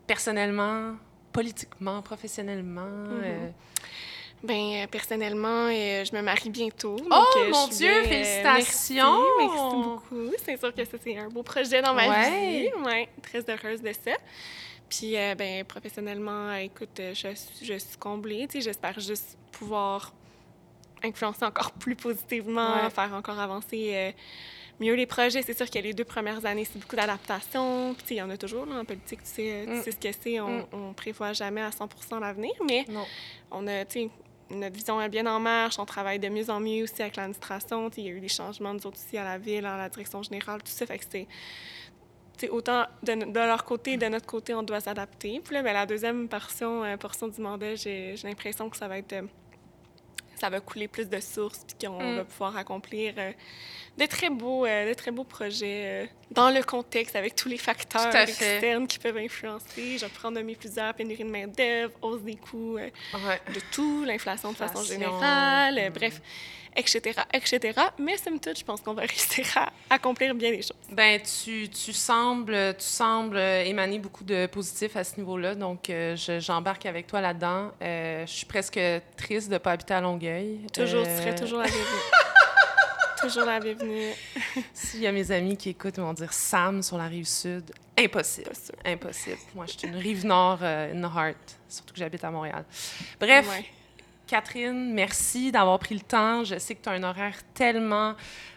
[0.06, 0.92] personnellement,
[1.32, 2.82] politiquement, professionnellement?
[2.82, 3.24] Mm-hmm.
[3.24, 3.50] Euh,
[4.44, 6.96] ben euh, personnellement, euh, je me marie bientôt.
[7.10, 9.22] oh euh, mon Dieu, félicitations!
[9.38, 10.30] Merci, beaucoup.
[10.44, 12.70] C'est sûr que ça c'est un beau projet dans ma vie.
[12.84, 14.12] Ouais, très heureuse de ça.
[14.88, 17.28] Puis ben professionnellement, écoute, je,
[17.62, 18.46] je suis comblée.
[18.52, 20.12] j'espère juste pouvoir
[21.02, 24.14] influencer encore plus positivement, faire encore avancer
[24.80, 25.42] mieux les projets.
[25.42, 27.94] C'est sûr que les deux premières années, c'est beaucoup d'adaptation.
[27.94, 29.82] Puis, il y en a toujours là, en politique, tu sais, tu mm.
[29.82, 30.40] sais ce que c'est.
[30.40, 30.66] On, mm.
[30.72, 32.84] on prévoit jamais à 100 l'avenir, mais
[33.50, 34.10] on a, tu sais,
[34.50, 35.78] notre vision est bien en marche.
[35.78, 37.90] On travaille de mieux en mieux aussi avec l'administration.
[37.96, 40.22] Il y a eu des changements, nous autres aussi, à la ville, à la direction
[40.22, 40.86] générale, tout ça.
[40.86, 41.04] Fait que
[42.36, 45.40] c'est autant de, leur côté de notre côté, on doit s'adapter.
[45.42, 48.98] Puis là, ben, la deuxième portion, euh, portion du mandat, j'ai l'impression que ça va
[48.98, 49.22] être euh,
[50.36, 52.16] ça va couler plus de sources, puis qu'on mm.
[52.16, 53.32] va pouvoir accomplir euh,
[53.98, 57.58] de, très beaux, euh, de très beaux projets euh, dans le contexte avec tous les
[57.58, 59.98] facteurs externes qui peuvent influencer.
[59.98, 64.56] Je vais prendre nommer plusieurs, pénurie de main-d'œuvre, hausse des coûts de tout, l'inflation de
[64.56, 66.20] façon générale, bref
[66.76, 67.80] etc., etc.
[67.98, 70.72] Mais somme toute, je pense qu'on va réussir à accomplir bien les choses.
[70.90, 76.16] Ben, tu, tu sembles, tu sembles émaner beaucoup de positifs à ce niveau-là, donc euh,
[76.16, 77.70] j'embarque avec toi là-dedans.
[77.82, 78.80] Euh, je suis presque
[79.16, 80.66] triste de ne pas habiter à Longueuil.
[80.72, 82.00] Toujours, tu serais euh, toujours la bienvenue.
[83.20, 84.12] toujours la bienvenue.
[84.72, 87.72] S'il y a mes amis qui écoutent, ils vont dire Sam sur la rive sud.
[87.98, 88.50] Impossible.
[88.84, 89.38] Impossible.
[89.54, 92.64] Moi, je suis une rive nord in the heart, surtout que j'habite à Montréal.
[93.20, 93.46] Bref.
[94.34, 96.42] Catherine, merci d'avoir pris le temps.
[96.42, 98.14] Je sais que tu as un horaire tellement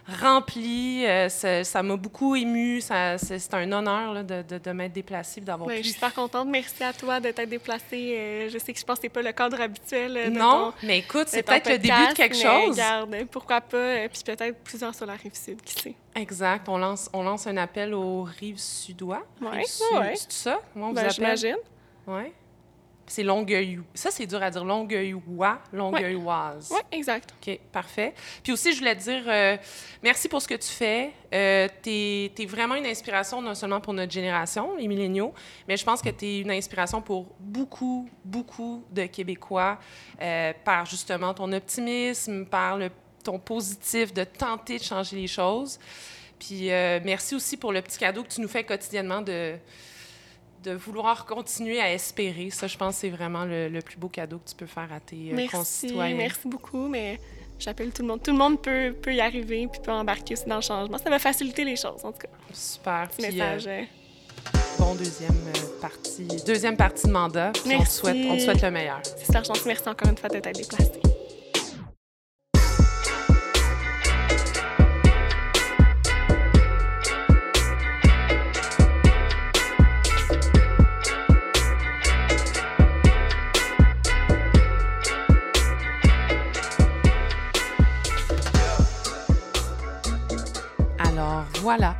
[0.07, 1.05] rempli.
[1.05, 2.81] Euh, ça m'a beaucoup ému.
[2.81, 5.77] C'est un honneur de, de, m'être déplacée d'avoir pu...
[5.77, 6.47] Je suis super contente.
[6.47, 8.15] Merci à toi de t'être déplacée.
[8.17, 10.17] Euh, je sais que je pense que ce pas le cadre habituel.
[10.17, 12.71] Euh, non, mais écoute, c'est peut-être le début de quelque chose.
[12.71, 14.09] Regarde, pourquoi pas.
[14.09, 15.95] Puis peut-être plusieurs sur la rive sud, qui sait.
[16.15, 16.67] Exact.
[16.69, 19.27] On lance, on lance un appel aux rives sudois.
[19.43, 19.63] Oui,
[20.15, 20.59] C'est ça?
[20.75, 21.57] Ben, J'imagine.
[22.07, 22.33] Oui.
[23.09, 23.79] C'est Longueuil.
[23.93, 24.65] Ça, c'est dur à dire.
[24.65, 26.69] Longueuillois, Longueuilloise.
[26.71, 27.33] Oui, exact.
[27.41, 28.13] OK, parfait.
[28.43, 29.57] Puis aussi, je voulais te dire euh,
[30.03, 31.11] merci pour ce que tu fais.
[31.33, 35.33] Euh, tu es, vraiment une inspiration, non seulement pour notre génération, les milléniaux,
[35.67, 39.79] mais je pense que tu es une inspiration pour beaucoup, beaucoup de Québécois
[40.21, 42.89] euh, par justement ton optimisme, par le,
[43.23, 45.79] ton positif de tenter de changer les choses.
[46.39, 49.55] Puis euh, merci aussi pour le petit cadeau que tu nous fais quotidiennement de
[50.67, 52.49] de vouloir continuer à espérer.
[52.49, 55.31] Ça, je pense c'est vraiment le, plus beau cadeau que tu peux faire à tes
[55.31, 56.15] euh, merci, concitoyens.
[56.15, 57.19] Merci beaucoup, mais
[57.59, 58.21] j'appelle tout le monde.
[58.21, 60.97] Tout le monde peut, peut y arriver puis peut embarquer aussi dans le changement.
[60.97, 62.29] Ça va faciliter les choses, en tout cas.
[62.51, 63.09] Super.
[63.09, 63.67] Petit message.
[63.67, 63.83] Euh,
[64.79, 67.51] bon deuxième euh, partie, deuxième partie de mandat.
[67.65, 68.99] On te souhaite, on souhaite le meilleur.
[69.03, 69.61] C'est super gentil.
[69.65, 70.91] Merci encore une fois d'être déplacé.
[91.69, 91.97] Voilà,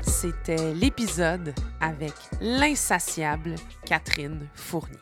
[0.00, 3.54] c'était l'épisode avec l'insatiable
[3.84, 4.96] Catherine Fournier.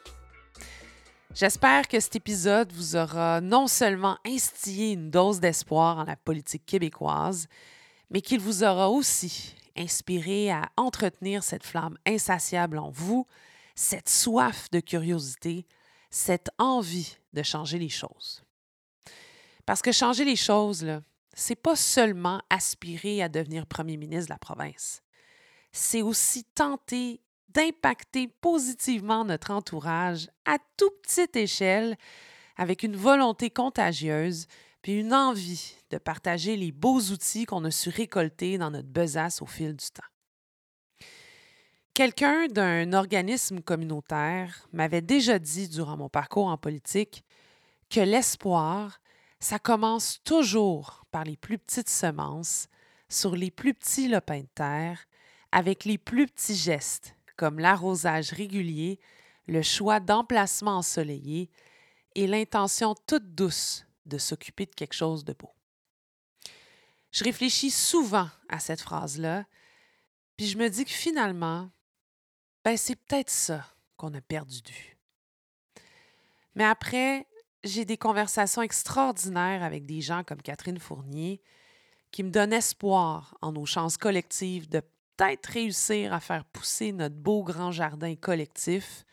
[1.33, 6.67] J'espère que cet épisode vous aura non seulement instillé une dose d'espoir en la politique
[6.67, 7.47] québécoise,
[8.11, 13.25] mais qu'il vous aura aussi inspiré à entretenir cette flamme insatiable en vous,
[13.77, 15.65] cette soif de curiosité,
[16.11, 18.43] cette envie de changer les choses.
[19.65, 20.85] Parce que changer les choses,
[21.39, 25.03] c'est pas seulement aspirer à devenir premier ministre de la province.
[25.71, 27.21] C'est aussi tenter
[27.51, 31.97] d'impacter positivement notre entourage à toute petite échelle
[32.57, 34.47] avec une volonté contagieuse
[34.83, 39.41] puis une envie de partager les beaux outils qu'on a su récolter dans notre besace
[39.41, 40.03] au fil du temps.
[41.95, 47.25] Quelqu'un d'un organisme communautaire m'avait déjà dit durant mon parcours en politique
[47.91, 49.01] que l'espoir,
[49.41, 52.69] ça commence toujours par les plus petites semences,
[53.09, 55.07] sur les plus petits lopins de terre,
[55.53, 58.99] avec les plus petits gestes, comme l'arrosage régulier,
[59.47, 61.51] le choix d'emplacement ensoleillé
[62.15, 65.53] et l'intention toute douce de s'occuper de quelque chose de beau.
[67.13, 69.47] Je réfléchis souvent à cette phrase-là,
[70.37, 71.71] puis je me dis que finalement,
[72.65, 74.99] ben c'est peut-être ça qu'on a perdu de vue.
[76.55, 77.27] Mais après,
[77.65, 81.41] j'ai des conversations extraordinaires avec des gens comme Catherine Fournier
[82.11, 87.17] qui me donnent espoir en nos chances collectives de peut-être réussir à faire pousser notre
[87.17, 89.05] beau grand jardin collectif,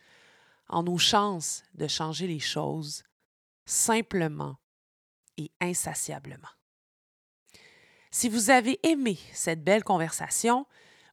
[0.68, 3.02] en nos chances de changer les choses
[3.66, 4.56] simplement
[5.36, 6.48] et insatiablement.
[8.10, 10.66] Si vous avez aimé cette belle conversation,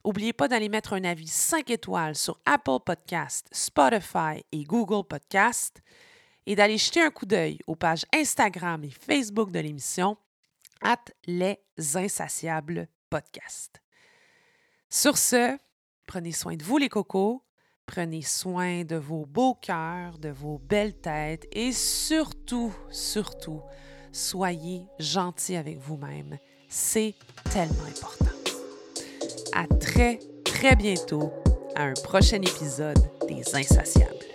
[0.04, 5.82] n'oubliez pas d'aller mettre un avis 5 étoiles sur Apple Podcast, Spotify et Google Podcast
[6.46, 10.16] et d'aller jeter un coup d'œil aux pages Instagram et Facebook de l'émission
[10.82, 11.58] at les
[11.94, 13.80] insatiables podcast.
[14.90, 15.58] Sur ce,
[16.06, 17.42] prenez soin de vous les cocos,
[17.86, 23.62] prenez soin de vos beaux cœurs, de vos belles têtes et surtout, surtout,
[24.12, 26.38] soyez gentils avec vous-même.
[26.68, 27.14] C'est
[27.52, 28.36] tellement important.
[29.54, 31.32] À très, très bientôt
[31.76, 32.98] à un prochain épisode
[33.28, 34.33] des Insatiables.